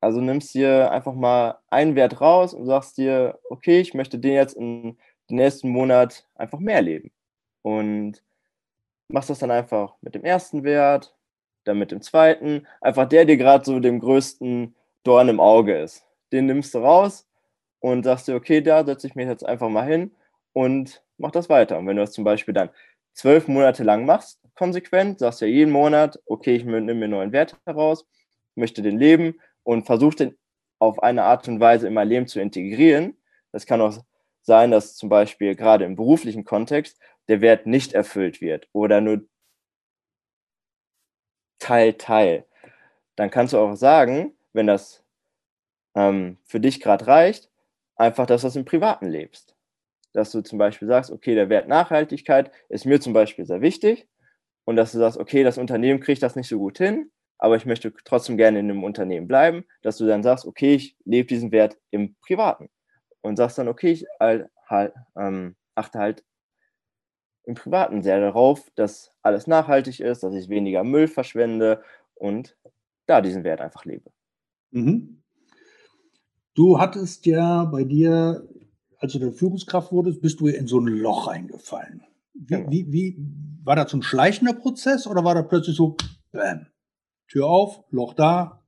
Also 0.00 0.20
nimmst 0.20 0.54
dir 0.54 0.90
einfach 0.90 1.14
mal 1.14 1.58
einen 1.70 1.94
Wert 1.96 2.20
raus 2.20 2.54
und 2.54 2.66
sagst 2.66 2.98
dir, 2.98 3.38
okay, 3.50 3.80
ich 3.80 3.94
möchte 3.94 4.18
den 4.18 4.34
jetzt 4.34 4.54
in 4.56 4.98
den 5.30 5.36
nächsten 5.36 5.70
Monat 5.70 6.26
einfach 6.34 6.58
mehr 6.58 6.82
leben. 6.82 7.12
Und 7.62 8.22
machst 9.08 9.30
das 9.30 9.38
dann 9.38 9.50
einfach 9.50 9.94
mit 10.02 10.14
dem 10.14 10.24
ersten 10.24 10.64
Wert, 10.64 11.14
dann 11.64 11.78
mit 11.78 11.90
dem 11.90 12.02
zweiten, 12.02 12.66
einfach 12.80 13.08
der 13.08 13.24
dir 13.24 13.36
gerade 13.36 13.64
so 13.64 13.80
dem 13.80 14.00
größten 14.00 14.74
Dorn 15.04 15.28
im 15.28 15.40
Auge 15.40 15.78
ist. 15.78 16.04
Den 16.32 16.46
nimmst 16.46 16.74
du 16.74 16.78
raus 16.78 17.26
und 17.80 18.04
sagst 18.04 18.28
dir, 18.28 18.34
okay, 18.34 18.60
da 18.60 18.84
setze 18.84 19.06
ich 19.06 19.14
mich 19.14 19.26
jetzt 19.28 19.46
einfach 19.46 19.68
mal 19.68 19.86
hin 19.86 20.12
und 20.52 21.02
mach 21.18 21.30
das 21.30 21.48
weiter. 21.48 21.78
Und 21.78 21.86
wenn 21.86 21.96
du 21.96 22.02
das 22.02 22.12
zum 22.12 22.24
Beispiel 22.24 22.54
dann 22.54 22.70
zwölf 23.14 23.48
Monate 23.48 23.84
lang 23.84 24.04
machst, 24.04 24.40
konsequent, 24.54 25.18
sagst 25.18 25.40
ja 25.40 25.46
jeden 25.46 25.72
Monat, 25.72 26.20
okay, 26.26 26.56
ich 26.56 26.64
nehme 26.64 26.82
mir 26.82 27.04
einen 27.04 27.10
neuen 27.10 27.32
Wert 27.32 27.56
heraus, 27.66 28.06
möchte 28.54 28.82
den 28.82 28.98
leben 28.98 29.40
und 29.62 29.86
versuche 29.86 30.16
den 30.16 30.38
auf 30.78 31.02
eine 31.02 31.24
Art 31.24 31.48
und 31.48 31.60
Weise 31.60 31.86
in 31.88 31.94
mein 31.94 32.08
Leben 32.08 32.26
zu 32.26 32.40
integrieren. 32.40 33.16
Das 33.52 33.66
kann 33.66 33.80
auch 33.80 33.96
sein, 34.42 34.70
dass 34.70 34.96
zum 34.96 35.08
Beispiel 35.08 35.54
gerade 35.54 35.84
im 35.84 35.96
beruflichen 35.96 36.44
Kontext 36.44 36.98
der 37.28 37.40
Wert 37.40 37.66
nicht 37.66 37.94
erfüllt 37.94 38.40
wird 38.40 38.68
oder 38.72 39.00
nur 39.00 39.26
Teil, 41.58 41.94
Teil. 41.94 42.44
Dann 43.16 43.30
kannst 43.30 43.54
du 43.54 43.58
auch 43.58 43.74
sagen, 43.74 44.36
wenn 44.52 44.66
das 44.66 45.02
ähm, 45.94 46.38
für 46.44 46.60
dich 46.60 46.80
gerade 46.80 47.06
reicht, 47.06 47.50
einfach, 47.96 48.26
dass 48.26 48.42
du 48.42 48.48
das 48.48 48.56
im 48.56 48.64
Privaten 48.64 49.06
lebst. 49.06 49.56
Dass 50.12 50.30
du 50.30 50.42
zum 50.42 50.58
Beispiel 50.58 50.88
sagst, 50.88 51.10
okay, 51.10 51.34
der 51.34 51.48
Wert 51.48 51.68
Nachhaltigkeit 51.68 52.52
ist 52.68 52.84
mir 52.84 53.00
zum 53.00 53.12
Beispiel 53.12 53.46
sehr 53.46 53.62
wichtig 53.62 54.06
und 54.64 54.76
dass 54.76 54.92
du 54.92 54.98
sagst, 54.98 55.18
okay, 55.18 55.42
das 55.44 55.58
Unternehmen 55.58 56.00
kriegt 56.00 56.22
das 56.22 56.36
nicht 56.36 56.48
so 56.48 56.58
gut 56.58 56.78
hin, 56.78 57.10
aber 57.38 57.56
ich 57.56 57.66
möchte 57.66 57.92
trotzdem 58.04 58.36
gerne 58.36 58.60
in 58.60 58.70
einem 58.70 58.84
Unternehmen 58.84 59.28
bleiben, 59.28 59.64
dass 59.82 59.98
du 59.98 60.06
dann 60.06 60.22
sagst, 60.22 60.46
okay, 60.46 60.74
ich 60.74 60.96
lebe 61.04 61.28
diesen 61.28 61.52
Wert 61.52 61.76
im 61.90 62.16
Privaten 62.20 62.68
und 63.20 63.36
sagst 63.36 63.58
dann, 63.58 63.68
okay, 63.68 63.92
ich 63.92 64.06
halt, 64.20 64.48
halt, 64.68 64.94
ähm, 65.16 65.56
achte 65.74 65.98
halt 65.98 66.24
im 67.44 67.54
Privaten 67.54 68.02
sehr 68.02 68.20
darauf, 68.20 68.70
dass 68.74 69.12
alles 69.22 69.46
nachhaltig 69.46 70.00
ist, 70.00 70.22
dass 70.22 70.34
ich 70.34 70.48
weniger 70.48 70.82
Müll 70.84 71.08
verschwende 71.08 71.82
und 72.14 72.56
da 73.06 73.20
diesen 73.20 73.44
Wert 73.44 73.60
einfach 73.60 73.84
lebe. 73.84 74.10
Mhm. 74.70 75.22
Du 76.54 76.78
hattest 76.78 77.26
ja 77.26 77.64
bei 77.64 77.84
dir, 77.84 78.48
als 78.98 79.12
du 79.12 79.18
der 79.18 79.32
Führungskraft 79.32 79.92
wurdest, 79.92 80.22
bist 80.22 80.40
du 80.40 80.46
in 80.46 80.66
so 80.66 80.78
ein 80.78 80.86
Loch 80.86 81.26
reingefallen. 81.26 82.04
Wie, 82.34 82.46
genau. 82.46 82.70
wie, 82.70 82.92
wie, 82.92 83.16
war 83.64 83.76
das 83.76 83.90
so 83.90 83.96
ein 83.96 84.02
schleichender 84.02 84.52
Prozess 84.52 85.06
oder 85.06 85.24
war 85.24 85.34
da 85.34 85.42
plötzlich 85.42 85.76
so, 85.76 85.96
bam, 86.32 86.66
Tür 87.28 87.46
auf, 87.46 87.82
Loch 87.90 88.14
da, 88.14 88.62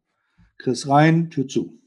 Chris 0.59 0.89
rein, 0.89 1.31
Tür 1.31 1.49
zu? 1.49 1.79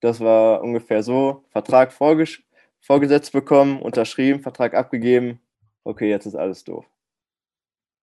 Das 0.00 0.20
war 0.20 0.62
ungefähr 0.62 1.02
so, 1.02 1.44
Vertrag 1.50 1.92
vorgesetzt 1.92 3.32
bekommen, 3.32 3.82
unterschrieben, 3.82 4.40
Vertrag 4.40 4.74
abgegeben, 4.74 5.40
okay, 5.84 6.08
jetzt 6.08 6.26
ist 6.26 6.36
alles 6.36 6.64
doof. 6.64 6.86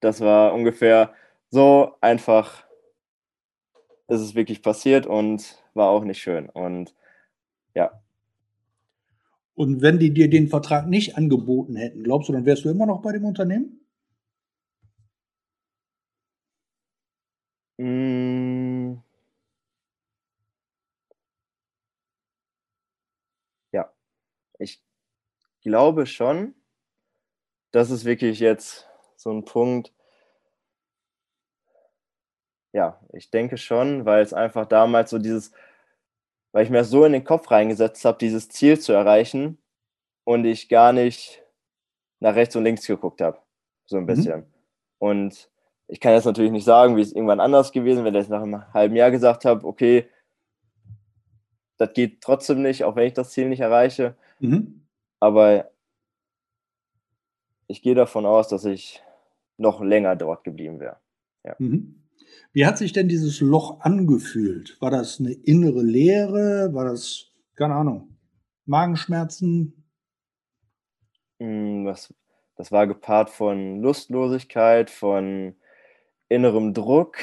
Das 0.02 0.22
war 0.22 0.54
ungefähr 0.54 1.14
so 1.50 1.96
einfach 2.02 2.66
ist 4.08 4.22
es 4.22 4.36
wirklich 4.36 4.62
passiert 4.62 5.08
und 5.08 5.64
war 5.74 5.90
auch 5.90 6.04
nicht 6.04 6.22
schön. 6.22 6.50
Und 6.50 6.94
ja. 7.74 8.02
Und 9.56 9.82
wenn 9.82 10.00
die 10.00 10.14
dir 10.14 10.30
den 10.30 10.50
Vertrag 10.50 10.88
nicht 10.88 11.18
angeboten 11.18 11.76
hätten, 11.78 12.04
glaubst 12.04 12.30
du, 12.30 12.34
dann 12.34 12.46
wärst 12.46 12.66
du 12.66 12.70
immer 12.70 12.86
noch 12.86 13.02
bei 13.02 13.14
dem 13.14 13.26
Unternehmen? 13.26 13.80
Mm. 17.80 19.00
Ja, 23.74 23.92
ich 24.60 24.84
glaube 25.64 26.06
schon. 26.08 26.56
Das 27.72 27.92
ist 27.92 28.06
wirklich 28.06 28.40
jetzt 28.40 28.88
so 29.18 29.32
ein 29.32 29.46
Punkt. 29.46 29.94
Ja, 32.74 33.00
ich 33.14 33.30
denke 33.32 33.58
schon, 33.58 34.06
weil 34.06 34.22
es 34.24 34.34
einfach 34.34 34.66
damals 34.66 35.10
so 35.10 35.18
dieses 35.18 35.52
weil 36.56 36.64
ich 36.64 36.70
mir 36.70 36.78
das 36.78 36.90
so 36.90 37.04
in 37.04 37.12
den 37.12 37.26
Kopf 37.26 37.52
reingesetzt 37.52 38.06
habe, 38.06 38.18
dieses 38.18 38.48
Ziel 38.48 38.80
zu 38.80 38.94
erreichen 38.94 39.58
und 40.24 40.46
ich 40.46 40.70
gar 40.70 40.94
nicht 40.94 41.44
nach 42.22 42.36
rechts 42.36 42.56
und 42.56 42.64
links 42.64 42.88
geguckt 42.88 43.22
habe, 43.22 43.40
so 43.86 43.98
ein 43.98 44.04
Mhm. 44.04 44.08
bisschen. 44.08 44.46
Und 44.98 45.50
ich 45.90 46.00
kann 46.00 46.14
jetzt 46.14 46.24
natürlich 46.24 46.54
nicht 46.54 46.64
sagen, 46.64 46.96
wie 46.96 47.02
es 47.02 47.12
irgendwann 47.12 47.42
anders 47.42 47.74
gewesen 47.74 48.06
wäre, 48.06 48.14
wenn 48.16 48.22
ich 48.22 48.30
nach 48.30 48.42
einem 48.42 48.74
halben 48.74 48.96
Jahr 48.96 49.12
gesagt 49.12 49.44
habe: 49.44 49.68
„Okay“ 49.68 50.08
„das 51.78 51.92
geht 51.94 52.22
trotzdem 52.22 52.62
nicht, 52.62 52.86
auch 52.86 52.96
wenn 52.96 53.08
ich 53.08 53.14
das 53.14 53.32
Ziel 53.32 53.50
nicht 53.50 53.60
erreiche.“ 53.60 54.16
Mhm. 54.40 54.88
Aber 55.20 55.70
ich 57.68 57.82
gehe 57.82 57.96
davon 57.96 58.26
aus, 58.26 58.48
dass 58.48 58.64
ich 58.64 59.04
noch 59.58 59.82
länger 59.82 60.16
dort 60.16 60.46
geblieben 60.46 60.80
wäre. 60.80 61.02
Ja. 61.44 61.56
Mhm. 61.60 62.05
Wie 62.54 62.66
hat 62.66 62.78
sich 62.78 62.94
denn 62.94 63.08
dieses 63.10 63.42
Loch 63.42 63.82
angefühlt? 63.82 64.78
War 64.82 64.92
das 64.92 65.20
'ne 65.20 65.32
innere 65.34 65.82
Leere? 65.84 66.74
War 66.74 66.86
das, 66.86 67.28
keine 67.56 67.76
Ahnung, 67.76 68.18
Magenschmerzen? 68.66 69.86
Hm, 71.42 71.86
das 71.86 72.14
das 72.58 72.72
war 72.72 72.88
gepaart 72.88 73.30
von 73.30 73.82
Lustlosigkeit, 73.82 74.90
von 74.90 75.56
innerem 76.30 76.74
Druck, 76.74 77.18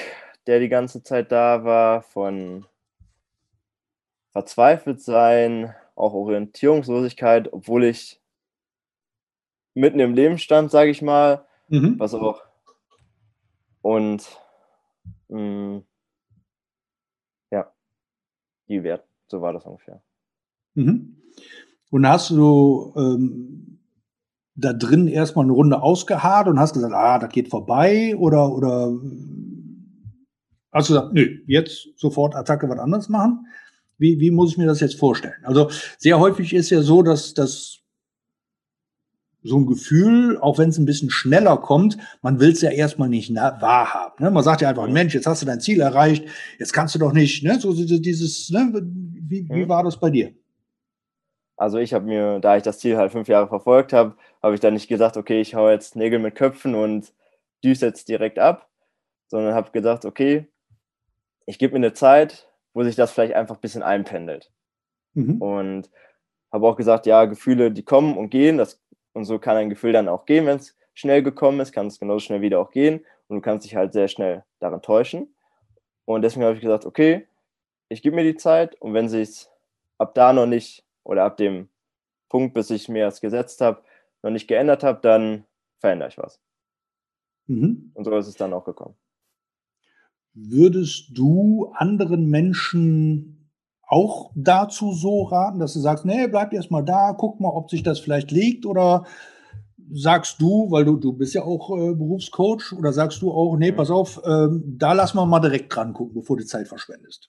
der 0.46 0.60
die 0.60 0.68
ganze 0.68 1.02
Zeit 1.02 1.32
da 1.32 1.64
war, 1.64 2.02
von 2.02 2.66
Verzweifeltsein, 4.34 5.74
auch 5.94 6.14
Orientierungslosigkeit, 6.14 7.52
obwohl 7.52 7.84
ich 7.84 8.18
mitten 9.76 10.00
im 10.00 10.14
Leben 10.14 10.38
stand, 10.38 10.70
sage 10.70 10.90
ich 10.90 11.00
mal, 11.02 11.46
Mhm. 11.68 11.98
was 11.98 12.12
auch 12.14 12.42
und, 13.84 14.24
hm 15.32 15.82
ja, 17.52 17.70
die 18.68 18.82
Wert 18.84 19.04
so 19.28 19.42
war 19.42 19.52
das 19.54 19.66
ungefähr. 19.66 20.02
Mhm. 20.74 21.16
Und 21.90 22.08
hast 22.08 22.30
du, 22.30 22.94
ähm, 22.96 23.80
da 24.56 24.72
drin 24.74 25.08
erst 25.08 25.36
mal 25.36 25.44
'ne 25.46 25.52
Runde 25.52 25.82
ausgeharrt 25.82 26.48
und 26.48 26.60
hast 26.60 26.74
gesagt: 26.74 26.94
„Ah, 26.94 27.18
das 27.20 27.30
geht 27.32 27.48
vorbei“, 27.50 28.16
oder 28.16 28.52
oder 28.52 28.92
hast 30.72 30.90
du 30.90 30.94
gesagt: 30.94 31.14
„Ne, 31.14 31.40
jetzt 31.48 31.88
sofort 31.96 32.36
Attacke, 32.36 32.68
was 32.70 32.78
anderes 32.80 33.08
machen?“ 33.10 33.46
Wie 33.98 34.20
wie 34.20 34.32
muss 34.32 34.52
ich 34.52 34.58
mir 34.58 34.66
das 34.66 34.80
jetzt 34.80 34.98
vorstellen? 34.98 35.36
Also, 35.44 35.70
sehr 35.98 36.20
häufig 36.20 36.54
ist 36.54 36.70
ja 36.70 36.82
so, 36.82 37.02
dass 37.02 37.34
dass 37.34 37.81
so 39.44 39.56
'n 39.58 39.66
Gefühl, 39.66 40.38
auch 40.40 40.58
wenn's 40.58 40.78
'n 40.78 40.84
bisschen 40.86 41.10
schneller 41.10 41.56
kommt, 41.58 41.98
man 42.22 42.40
will's 42.40 42.60
ja 42.62 42.70
erst 42.70 42.98
mal 42.98 43.08
nicht, 43.08 43.30
ne, 43.30 43.56
wahrhaben, 43.60 44.24
ne? 44.24 44.30
Man 44.30 44.44
sagt 44.44 44.60
ja 44.62 44.68
einfach. 44.70 44.88
„Mensch, 44.88 45.14
jetzt 45.14 45.26
hast 45.26 45.42
du 45.42 45.46
dein 45.46 45.60
Ziel 45.60 45.80
erreicht, 45.80 46.24
jetzt 46.58 46.72
kannst 46.72 46.94
du 46.94 46.98
doch 47.00 47.12
nicht“, 47.12 47.42
ne, 47.44 47.58
so 47.60 47.72
so 47.72 47.98
dieses, 47.98 48.50
ne? 48.50 48.70
Wie 49.28 49.48
wie 49.52 49.64
Mhm. 49.64 49.68
war 49.68 49.82
das 49.84 49.98
bei 49.98 50.10
dir? 50.10 50.32
Also, 51.58 51.78
ich 51.78 51.92
habe 51.94 52.04
mir 52.06 52.40
da 52.40 52.56
ich 52.56 52.62
das 52.62 52.78
Ziel 52.78 52.96
halt 52.96 53.12
5 53.12 53.28
Jahre 53.28 53.46
verfolgt 53.48 53.92
habe, 53.92 54.16
habe 54.42 54.54
ich 54.54 54.60
dann 54.60 54.74
nicht 54.74 54.88
gesagt: 54.88 55.16
„Okay, 55.16 55.40
ich 55.40 55.54
haue 55.54 55.72
jetzt 55.72 55.96
Nägel 55.96 56.18
mit 56.18 56.34
Köpfen 56.34 56.74
und 56.74 57.12
düse 57.62 57.86
jetzt 57.86 58.08
direkt 58.08 58.38
ab“, 58.38 58.68
sondern 59.28 59.54
habe 59.54 59.70
gedacht: 59.72 60.04
„Okay, 60.04 60.48
ich 61.46 61.58
gebe 61.58 61.74
mir 61.74 61.80
'ne 61.80 61.94
Zeit, 61.94 62.48
wo 62.74 62.84
sich 62.84 62.96
das 62.96 63.12
vielleicht 63.12 63.34
einfach 63.34 63.58
bisschen 63.58 63.82
einpendelt.“ 63.82 64.52
Mhm. 65.14 65.40
Und 65.40 65.90
habe 66.52 66.66
auch 66.68 66.76
gesagt: 66.76 67.06
„Ja, 67.06 67.26
Gefühle, 67.26 67.72
die 67.72 67.84
kommen 67.84 68.16
und 68.18 68.30
gehen, 68.30 68.58
das 68.58 68.80
und 69.12 69.24
so 69.24 69.38
kann 69.38 69.56
ein 69.56 69.70
Gefühl 69.70 69.92
dann 69.92 70.08
auch 70.08 70.26
gehen, 70.26 70.46
wenn's 70.46 70.76
schnell 70.94 71.22
gekommen 71.22 71.60
ist, 71.60 71.72
kann 71.72 71.86
es 71.86 71.98
genauso 71.98 72.20
schnell 72.20 72.40
wieder 72.42 72.60
auch 72.60 72.70
gehen 72.70 73.04
und 73.28 73.36
du 73.36 73.42
kannst 73.42 73.64
dich 73.66 73.76
halt 73.76 73.92
sehr 73.92 74.08
schnell 74.08 74.44
darin 74.60 74.82
täuschen.“ 74.82 75.34
Und 76.06 76.22
deswegen 76.22 76.44
habe 76.44 76.56
ich 76.56 76.62
gesagt: 76.62 76.86
„Okay, 76.86 77.26
ich 77.88 78.02
gebe 78.02 78.16
mir 78.16 78.24
die 78.24 78.36
Zeit 78.36 78.80
und 78.80 78.94
wenn 78.94 79.08
sich's 79.08 79.50
ab 79.98 80.14
da 80.14 80.32
noch 80.32 80.46
nicht 80.46 80.84
oder 81.04 81.24
ab 81.24 81.36
dem 81.36 81.68
Punkt, 82.28 82.54
bis 82.54 82.70
ich 82.70 82.88
mir 82.88 83.06
das 83.06 83.20
gesetzt 83.20 83.60
habe, 83.60 83.82
noch 84.22 84.30
nicht 84.30 84.48
geändert 84.48 84.84
hat, 84.84 85.04
dann 85.04 85.44
verändere 85.80 86.08
ich 86.10 86.18
was.“ 86.18 86.40
Mhm. 87.46 87.92
Und 87.94 88.04
so 88.04 88.16
ist 88.16 88.28
es 88.28 88.36
dann 88.36 88.52
auch 88.52 88.64
gekommen. 88.64 88.96
Würdest 90.34 91.10
du 91.12 91.72
anderen 91.74 92.30
Menschen 92.30 93.41
auch 93.92 94.32
dazu 94.36 94.92
so 94.94 95.24
raten, 95.24 95.60
dass 95.60 95.74
du 95.74 95.80
sagst: 95.80 96.06
„Ne, 96.06 96.28
bleib 96.30 96.52
erst 96.54 96.72
mal 96.72 96.82
da, 96.82 97.14
guck 97.18 97.40
mal, 97.40 97.50
ob 97.50 97.70
sich 97.70 97.84
das 97.84 98.00
vielleicht 98.00 98.32
legt“, 98.32 98.66
oder 98.66 99.04
sagst 99.92 100.40
du, 100.42 100.70
weil 100.70 100.84
du 100.86 100.96
du 100.98 101.12
bist 101.14 101.34
ja 101.34 101.42
auch, 101.44 101.70
äh, 101.78 101.94
Berufscoach 101.94 102.72
oder 102.78 102.92
sagst 102.94 103.22
du 103.22 103.32
auch: 103.32 103.56
„Ne, 103.58 103.72
Mhm. 103.72 103.76
pass 103.76 103.90
auf, 103.90 104.20
ähm, 104.26 104.64
da 104.78 104.92
lassen 104.94 105.18
wir 105.18 105.26
mal 105.26 105.40
direkt 105.40 105.74
dran 105.76 105.94
gucken, 105.94 106.14
bevor 106.14 106.36
du 106.38 106.46
Zeit 106.46 106.68
verschwendest?“ 106.68 107.28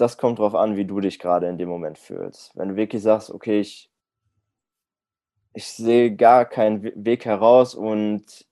Das 0.00 0.16
kommt 0.16 0.38
drauf 0.38 0.54
an, 0.54 0.76
wie 0.76 0.84
du 0.84 1.00
dich 1.00 1.18
grade 1.18 1.48
in 1.48 1.58
dem 1.58 1.68
Moment 1.68 1.98
fühlst. 1.98 2.52
Wenn 2.56 2.68
du 2.70 2.76
wirklich 2.76 3.02
sagst: 3.02 3.30
„Okay, 3.30 3.58
ich“ 3.60 3.88
„ich 5.54 5.66
sehe 5.66 6.14
gar 6.14 6.44
keinen 6.44 6.82
Weg 7.04 7.24
heraus 7.24 7.74
und 7.74 8.44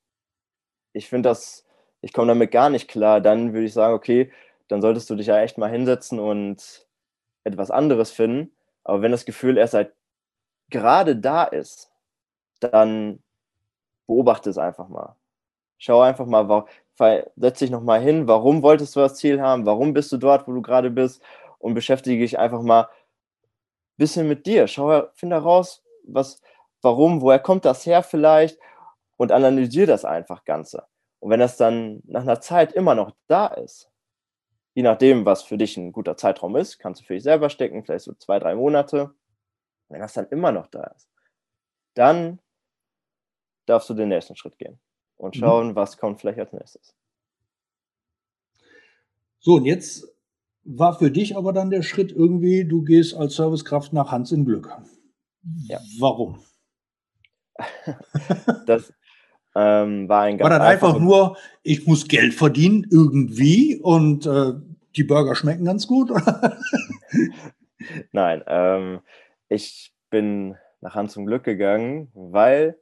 ich 0.95 1.09
finde 1.09 1.29
das 1.29 1.63
ich 2.03 2.13
komme 2.13 2.29
damit 2.29 2.53
gar 2.53 2.71
nicht 2.71 2.89
klar“, 2.89 3.21
dann 3.21 3.53
würde 3.53 3.67
ich 3.67 3.73
sagen: 3.73 3.95
„Okay, 3.95 4.31
dann 4.69 4.83
solltest 4.83 5.11
du 5.11 5.15
dich 5.17 5.27
ja 5.29 5.41
echt 5.41 5.59
mal 5.59 5.71
hinsetzen 5.71 6.19
und 6.21 6.87
etwas 7.45 7.71
anderes 7.71 8.13
finden.“ 8.13 8.53
Aber 8.85 9.03
wenn 9.03 9.13
das 9.13 9.25
Gefühl 9.27 9.59
erst 9.59 9.73
seit 9.73 9.93
grade 10.71 11.17
da 11.17 11.45
ist, 11.45 11.91
dann 12.61 13.23
beobachte 14.09 14.51
es 14.51 14.59
einfach 14.59 14.89
mal. 14.89 15.17
Schau 15.79 16.01
einfach 16.03 16.27
mal, 16.27 16.49
setz 17.37 17.59
dich 17.61 17.71
noch 17.71 17.83
mal 17.83 18.01
hin, 18.01 18.29
warum 18.29 18.63
wolltest 18.63 18.97
du 18.97 19.01
das 19.01 19.17
Ziel 19.17 19.41
haben? 19.43 19.67
Warum 19.67 19.95
bist 19.95 20.13
du 20.13 20.19
dort, 20.19 20.49
wo 20.49 20.53
du 20.55 20.63
grade 20.63 20.91
bist? 20.91 21.23
Und 21.61 21.75
beschäftige 21.75 22.23
dich 22.25 22.39
einfach 22.39 22.63
mal 22.63 22.89
bisschen 23.99 24.29
mit 24.29 24.47
dir. 24.47 24.69
Schau 24.69 25.09
finde 25.15 25.37
heraus, 25.37 25.83
was 26.05 26.41
warum, 26.83 27.21
woher 27.23 27.39
kommt 27.39 27.65
das 27.65 27.87
her 27.87 28.03
vielleicht 28.03 28.59
und 29.17 29.33
analysiere 29.33 29.87
das 29.87 30.05
einfach 30.05 30.45
Ganze. 30.45 30.85
Und 31.21 31.31
wenn 31.31 31.41
das 31.41 31.57
dann 31.57 32.01
nach 32.07 32.25
'ner 32.25 32.41
Zeit 32.41 32.73
immer 32.75 32.95
noch 32.95 33.13
da 33.29 33.47
ist, 33.49 33.91
je 34.77 34.83
nachdem, 34.85 35.25
was 35.27 35.43
für 35.43 35.57
dich 35.59 35.77
'n 35.79 35.91
guter 35.93 36.17
Zeitraum 36.19 36.55
ist, 36.57 36.79
kannst 36.79 37.01
du 37.03 37.07
für 37.07 37.15
dich 37.15 37.25
selber 37.25 37.51
stecken, 37.51 37.83
vielleicht 37.85 38.05
so 38.05 38.13
2, 38.15 38.39
3 38.39 38.55
Monate. 38.55 39.11
Wenn 39.91 40.01
das 40.01 40.15
dann 40.15 40.29
immer 40.31 40.53
noch 40.53 40.69
da 40.69 40.85
ist, 40.97 41.09
dann 41.95 42.41
darfst 43.69 43.91
du 43.91 43.95
den 43.95 44.09
nächsten 44.09 44.37
Schritt 44.37 44.59
gehen 44.59 44.79
und 45.17 45.35
Mhm. 45.35 45.41
schauen, 45.41 45.77
was 45.77 45.99
kommt 45.99 46.21
vielleicht 46.21 46.39
als 46.39 46.53
Nächstes. 46.53 46.93
So, 49.43 49.55
und 49.55 49.65
jetzt 49.65 50.09
war 50.65 50.99
für 50.99 51.11
dich 51.11 51.37
aber 51.37 51.53
dann 51.53 51.71
der 51.71 51.83
Schritt 51.83 52.13
irgendwie, 52.13 52.65
du 52.67 52.83
gehst 52.83 53.15
als 53.15 53.37
Servicekraft 53.37 53.93
nach 53.93 54.11
Hans 54.11 54.33
im 54.33 54.45
Glück. 54.45 54.71
Ja. 55.69 55.81
Warum? 55.99 56.39
Das, 58.67 58.93
ähm, 59.57 60.09
war 60.09 60.23
ein 60.23 60.39
War 60.39 60.51
das 60.51 60.61
einfach 60.61 60.89
einfacher 60.89 60.99
Gru 60.99 61.05
nur: 61.05 61.37
„Ich 61.63 61.87
muss 61.87 62.09
Geld 62.09 62.35
verdienen 62.35 62.87
irgendwie 62.91 63.81
und, 63.81 64.27
äh, 64.27 64.53
die 64.97 65.05
Burger 65.05 65.35
schmecken 65.35 65.65
ganz 65.65 65.87
gut“? 65.87 66.11
Nein, 68.13 68.43
ähm, 68.47 69.01
ich 69.49 69.93
bin 70.11 70.57
nach 70.81 70.95
Hans 70.95 71.17
im 71.17 71.27
Glück 71.27 71.45
gegangen, 71.45 72.11
weil 72.15 72.79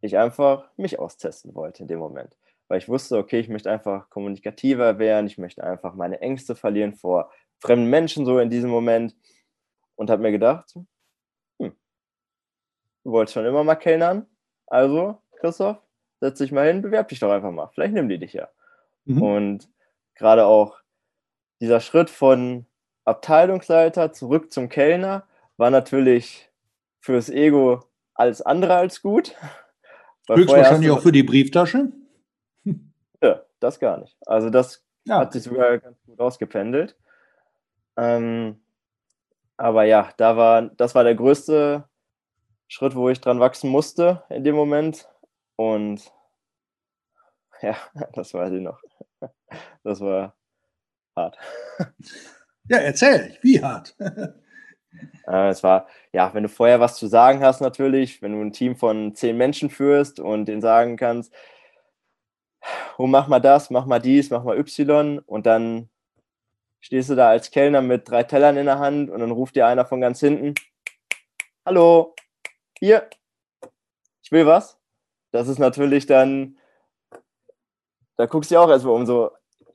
ich 0.00 0.16
einfach 0.18 0.68
mich 0.76 0.98
austesten 0.98 1.54
wollte 1.54 1.82
in 1.82 1.88
dem 1.88 1.98
Moment. 2.00 2.36
Weil 2.68 2.78
ich 2.78 2.88
wusste: 2.88 3.16
„Okay, 3.18 3.38
ich 3.40 3.48
möchte 3.48 3.70
einfach 3.70 4.10
kommunikativer 4.10 4.98
werden, 4.98 5.26
ich 5.26 5.38
möchte 5.38 5.62
einfach 5.62 5.94
meine 5.94 6.20
Ängste 6.20 6.54
verlieren 6.56 6.94
vor 6.94 7.30
fremden 7.60 7.88
Menschen 7.90 8.24
so 8.26 8.38
in 8.40 8.50
diesem 8.50 8.70
Moment.“ 8.70 9.14
Und 9.96 10.10
habe 10.10 10.22
mir 10.22 10.32
gedacht: 10.32 10.74
„Hm“ 11.60 11.72
„du 13.04 13.12
wolltest 13.12 13.34
schon 13.34 13.46
immer 13.46 13.64
mal 13.64 13.76
kellnern, 13.76 14.26
also 14.66 15.18
Christoph, 15.40 15.78
setz 16.20 16.38
dich 16.38 16.52
mal 16.52 16.66
hin, 16.66 16.82
bewerb 16.82 17.08
dich 17.08 17.20
doch 17.20 17.30
einfach 17.30 17.50
mal. 17.50 17.68
Vielleicht 17.74 17.94
nehmen 17.94 18.08
die 18.08 18.18
dich 18.18 18.32
ja.“ 18.32 18.48
Mhm. 19.04 19.22
Und 19.22 19.68
grade 20.14 20.46
auch 20.46 20.78
dieser 21.60 21.80
Schritt 21.80 22.10
von 22.10 22.66
Abteilungsleiter 23.04 24.12
zurück 24.12 24.52
zum 24.52 24.68
Kellner 24.68 25.26
war 25.56 25.70
natürlich 25.70 26.50
fürs 27.00 27.28
Ego 27.28 27.84
alles 28.14 28.42
andere 28.42 28.74
als 28.74 29.02
gut, 29.02 29.34
Höchstwahrscheinlich 30.36 30.90
auch 30.90 31.00
für 31.00 31.12
die 31.12 31.22
Brieftasche? 31.22 31.92
Ja, 33.22 33.42
das 33.58 33.78
gar 33.78 33.98
nicht. 33.98 34.16
Also, 34.24 34.48
das 34.48 34.82
Ja, 35.04 35.18
hat 35.18 35.34
sich 35.34 35.42
sogar 35.42 35.76
ganz 35.76 35.98
gut 36.06 36.18
ausgependelt. 36.20 36.96
Ähm 37.98 38.62
aber 39.58 39.84
ja, 39.84 40.08
da 40.16 40.38
war, 40.38 40.62
das 40.62 40.94
war 40.94 41.04
der 41.04 41.14
größte 41.14 41.84
Schritt, 42.66 42.94
wo 42.94 43.10
ich 43.10 43.20
dran 43.20 43.38
wachsen 43.38 43.68
musste 43.68 44.22
in 44.30 44.42
dem 44.42 44.54
Moment. 44.54 45.06
Und 45.60 46.10
ja, 47.60 47.76
das 48.14 48.32
weiß 48.32 48.50
ich 48.54 48.62
noch. 48.62 48.80
Das 49.84 50.00
war 50.00 50.34
hart. 51.14 51.36
Ja, 52.64 52.78
erzähl, 52.78 53.36
wie 53.42 53.62
hart? 53.62 53.94
Äh, 55.28 55.50
es 55.50 55.62
war, 55.62 55.86
ja, 56.12 56.34
wenn 56.34 56.42
du 56.42 56.48
vorher 56.48 56.80
was 56.80 56.96
zu 56.96 57.06
sagen 57.06 57.44
hast, 57.44 57.60
natürlich, 57.60 58.22
wenn 58.22 58.32
du 58.32 58.40
ein 58.40 58.52
Team 58.52 58.74
von 58.74 59.14
zehn 59.14 59.36
Menschen 59.36 59.70
führst 59.70 60.18
und 60.18 60.46
denen 60.46 60.60
sagen 60.60 60.96
kannst, 60.96 61.32
oh, 62.98 63.06
mach 63.06 63.28
mal 63.28 63.38
das, 63.38 63.70
mach 63.70 63.86
mal 63.86 64.00
dies, 64.00 64.30
mach 64.30 64.42
mal 64.42 64.58
Y 64.58 65.20
und 65.20 65.46
dann 65.46 65.88
stehst 66.80 67.08
du 67.08 67.14
da 67.14 67.28
als 67.28 67.52
Kellner 67.52 67.82
mit 67.82 68.10
drei 68.10 68.24
Tellern 68.24 68.56
in 68.56 68.66
der 68.66 68.80
Hand 68.80 69.10
und 69.10 69.20
dann 69.20 69.30
ruft 69.30 69.54
dir 69.54 69.68
einer 69.68 69.86
von 69.86 70.00
ganz 70.00 70.18
hinten, 70.18 70.54
hallo, 71.64 72.16
hier, 72.80 73.08
ich 74.24 74.32
will 74.32 74.46
was. 74.46 74.79
Das 75.32 75.48
ist 75.48 75.58
natürlich 75.58 76.06
dann, 76.06 76.56
da 78.16 78.26
guckst 78.26 78.50
du 78.50 78.58
auch 78.58 78.68
erstmal 78.68 78.94
um 78.94 79.06
so, 79.06 79.30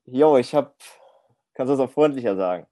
yo, 0.05 0.37
ich 0.37 0.53
hab, 0.53 0.75
kannst 1.53 1.71
du 1.71 1.77
das 1.77 1.79
auch 1.79 1.91
freundlicher 1.91 2.35
sagen. 2.35 2.67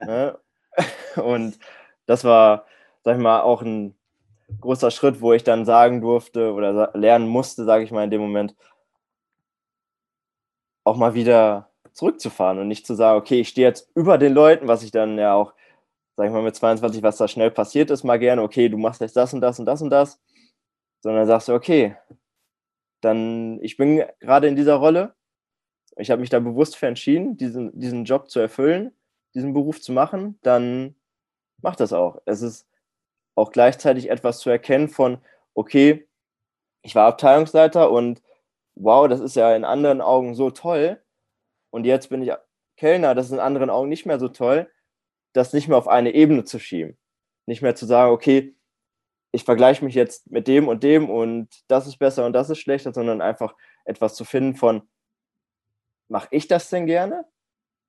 Ne? 0.00 0.38
Und 1.16 1.58
das 2.06 2.24
war, 2.24 2.66
sag 3.02 3.16
ich 3.16 3.22
mal, 3.22 3.42
auch 3.42 3.62
ein 3.62 3.94
großer 4.60 4.90
Schritt, 4.90 5.20
wo 5.20 5.32
ich 5.32 5.44
dann 5.44 5.64
sagen 5.64 6.00
durfte 6.00 6.52
oder 6.52 6.90
lernen 6.94 7.28
musste, 7.28 7.64
sage 7.64 7.84
ich 7.84 7.90
mal 7.90 8.04
in 8.04 8.10
dem 8.10 8.20
Moment, 8.20 8.54
auch 10.84 10.96
mal 10.96 11.14
wieder 11.14 11.70
zurückzufahren 11.92 12.58
und 12.58 12.68
nicht 12.68 12.86
zu 12.86 12.94
sagen, 12.94 13.18
okay, 13.18 13.40
ich 13.40 13.48
stehe 13.48 13.66
jetzt 13.66 13.90
über 13.94 14.18
den 14.18 14.34
Leuten, 14.34 14.68
was 14.68 14.82
ich 14.82 14.90
dann 14.90 15.18
ja 15.18 15.34
auch, 15.34 15.54
sag 16.16 16.26
ich 16.26 16.32
mal, 16.32 16.42
mit 16.42 16.54
22, 16.54 17.02
was 17.02 17.16
da 17.16 17.28
schnell 17.28 17.50
passiert 17.50 17.90
ist, 17.90 18.04
mal 18.04 18.18
gerne, 18.18 18.42
okay, 18.42 18.68
du 18.68 18.76
machst 18.76 19.00
jetzt 19.00 19.16
das 19.16 19.32
und 19.32 19.40
das 19.40 19.58
und 19.58 19.66
das 19.66 19.80
und 19.80 19.90
das, 19.90 20.20
sondern 21.04 21.26
sagst 21.26 21.48
du, 21.48 21.52
okay, 21.52 21.96
dann, 23.02 23.62
ich 23.62 23.76
bin 23.76 24.02
gerade 24.20 24.48
in 24.48 24.56
dieser 24.56 24.76
Rolle, 24.76 25.14
ich 25.98 26.10
habe 26.10 26.22
mich 26.22 26.30
da 26.30 26.40
bewusst 26.40 26.76
für 26.76 26.86
entschieden, 26.86 27.36
diesen, 27.36 27.78
diesen 27.78 28.06
Job 28.06 28.30
zu 28.30 28.40
erfüllen, 28.40 28.90
diesen 29.34 29.52
Beruf 29.52 29.82
zu 29.82 29.92
machen, 29.92 30.38
dann 30.40 30.94
mach 31.60 31.76
das 31.76 31.92
auch. 31.92 32.22
Es 32.24 32.40
ist 32.40 32.66
auch 33.34 33.52
gleichzeitig 33.52 34.08
etwas 34.08 34.38
zu 34.38 34.48
erkennen 34.48 34.88
von, 34.88 35.18
okay, 35.52 36.08
ich 36.80 36.94
war 36.94 37.06
Abteilungsleiter 37.06 37.90
und 37.90 38.22
wow, 38.74 39.06
das 39.06 39.20
ist 39.20 39.36
ja 39.36 39.54
in 39.54 39.66
anderen 39.66 40.00
Augen 40.00 40.34
so 40.34 40.50
toll. 40.50 41.02
Und 41.68 41.84
jetzt 41.84 42.08
bin 42.08 42.22
ich 42.22 42.32
Kellner, 42.78 43.14
das 43.14 43.26
ist 43.26 43.32
in 43.32 43.40
anderen 43.40 43.68
Augen 43.68 43.90
nicht 43.90 44.06
mehr 44.06 44.18
so 44.18 44.28
toll, 44.28 44.70
das 45.34 45.52
nicht 45.52 45.68
mehr 45.68 45.76
auf 45.76 45.86
eine 45.86 46.14
Ebene 46.14 46.44
zu 46.44 46.58
schieben. 46.58 46.96
Nicht 47.44 47.60
mehr 47.60 47.74
zu 47.74 47.84
sagen, 47.84 48.10
okay, 48.10 48.56
ich 49.34 49.42
vergleiche 49.42 49.84
mich 49.84 49.96
jetzt 49.96 50.30
mit 50.30 50.46
dem 50.46 50.68
und 50.68 50.84
dem 50.84 51.10
und 51.10 51.48
das 51.66 51.88
ist 51.88 51.98
besser 51.98 52.24
und 52.24 52.34
das 52.34 52.50
ist 52.50 52.60
schlechter, 52.60 52.94
sondern 52.94 53.20
einfach 53.20 53.56
etwas 53.84 54.14
zu 54.14 54.24
finden 54.24 54.54
von, 54.54 54.88
mache 56.08 56.28
ich 56.30 56.46
das 56.46 56.70
denn 56.70 56.86
gerne 56.86 57.24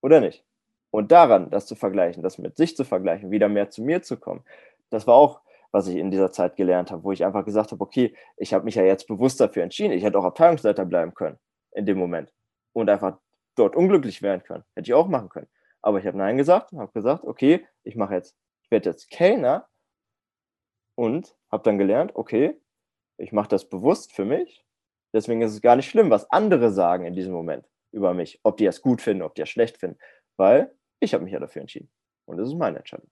oder 0.01 0.21
nicht? 0.21 0.43
Und 0.89 1.11
daran, 1.11 1.51
das 1.51 1.67
zu 1.67 1.75
vergleichen, 1.75 2.23
das 2.23 2.39
mit 2.39 2.57
sich 2.57 2.75
zu 2.75 2.83
vergleichen, 2.83 3.29
wieder 3.29 3.47
mehr 3.47 3.69
zu 3.69 3.83
mir 3.83 4.01
zu 4.01 4.17
kommen, 4.17 4.43
das 4.89 5.05
war 5.05 5.13
auch, 5.13 5.41
was 5.71 5.87
ich 5.87 5.97
in 5.97 6.09
dieser 6.09 6.31
Zeit 6.31 6.55
gelernt 6.55 6.89
habe, 6.89 7.03
wo 7.03 7.11
ich 7.11 7.23
einfach 7.23 7.45
gesagt 7.45 7.71
habe, 7.71 7.83
okay, 7.83 8.15
ich 8.37 8.51
habe 8.51 8.65
mich 8.65 8.73
ja 8.73 8.83
jetzt 8.83 9.07
bewusst 9.07 9.39
dafür 9.39 9.61
entschieden. 9.61 9.93
Ich 9.93 10.03
hätte 10.03 10.17
auch 10.17 10.23
Abteilungsleiter 10.23 10.85
bleiben 10.85 11.13
können 11.13 11.37
in 11.73 11.85
dem 11.85 11.99
Moment 11.99 12.33
und 12.73 12.89
einfach 12.89 13.19
dort 13.55 13.75
unglücklich 13.75 14.23
werden 14.23 14.41
können. 14.41 14.63
Hätte 14.73 14.89
ich 14.89 14.95
auch 14.95 15.07
machen 15.07 15.29
können. 15.29 15.49
Aber 15.83 15.99
ich 15.99 16.07
habe 16.07 16.17
Nein 16.17 16.37
gesagt 16.37 16.73
und 16.73 16.79
habe 16.79 16.91
gesagt, 16.91 17.23
okay, 17.23 17.67
ich 17.83 17.95
mache 17.95 18.15
jetzt, 18.15 18.35
ich 18.63 18.71
werde 18.71 18.89
jetzt 18.89 19.11
Kellner 19.11 19.67
und 20.95 21.35
habe 21.51 21.63
dann 21.63 21.77
gelernt, 21.77 22.11
okay, 22.15 22.59
ich 23.17 23.31
mache 23.31 23.49
das 23.49 23.69
bewusst 23.69 24.13
für 24.13 24.25
mich. 24.25 24.65
Deswegen 25.13 25.41
ist 25.41 25.53
es 25.53 25.61
gar 25.61 25.75
nicht 25.75 25.89
schlimm, 25.89 26.09
was 26.09 26.29
andere 26.31 26.71
sagen 26.71 27.05
in 27.05 27.13
diesem 27.15 27.33
Moment 27.33 27.69
über 27.91 28.13
mich, 28.13 28.39
ob 28.43 28.57
die 28.57 28.65
es 28.65 28.81
gut 28.81 29.01
finden, 29.01 29.23
ob 29.23 29.35
die 29.35 29.43
es 29.43 29.49
schlecht 29.49 29.77
finden, 29.77 29.97
weil 30.35 30.75
ich 30.99 31.13
habe 31.13 31.23
mich 31.23 31.33
ja 31.33 31.39
dafür 31.39 31.61
entschieden. 31.61 31.89
Und 32.25 32.37
das 32.37 32.49
ist 32.49 32.55
meine 32.55 32.79
Entscheidung. 32.79 33.09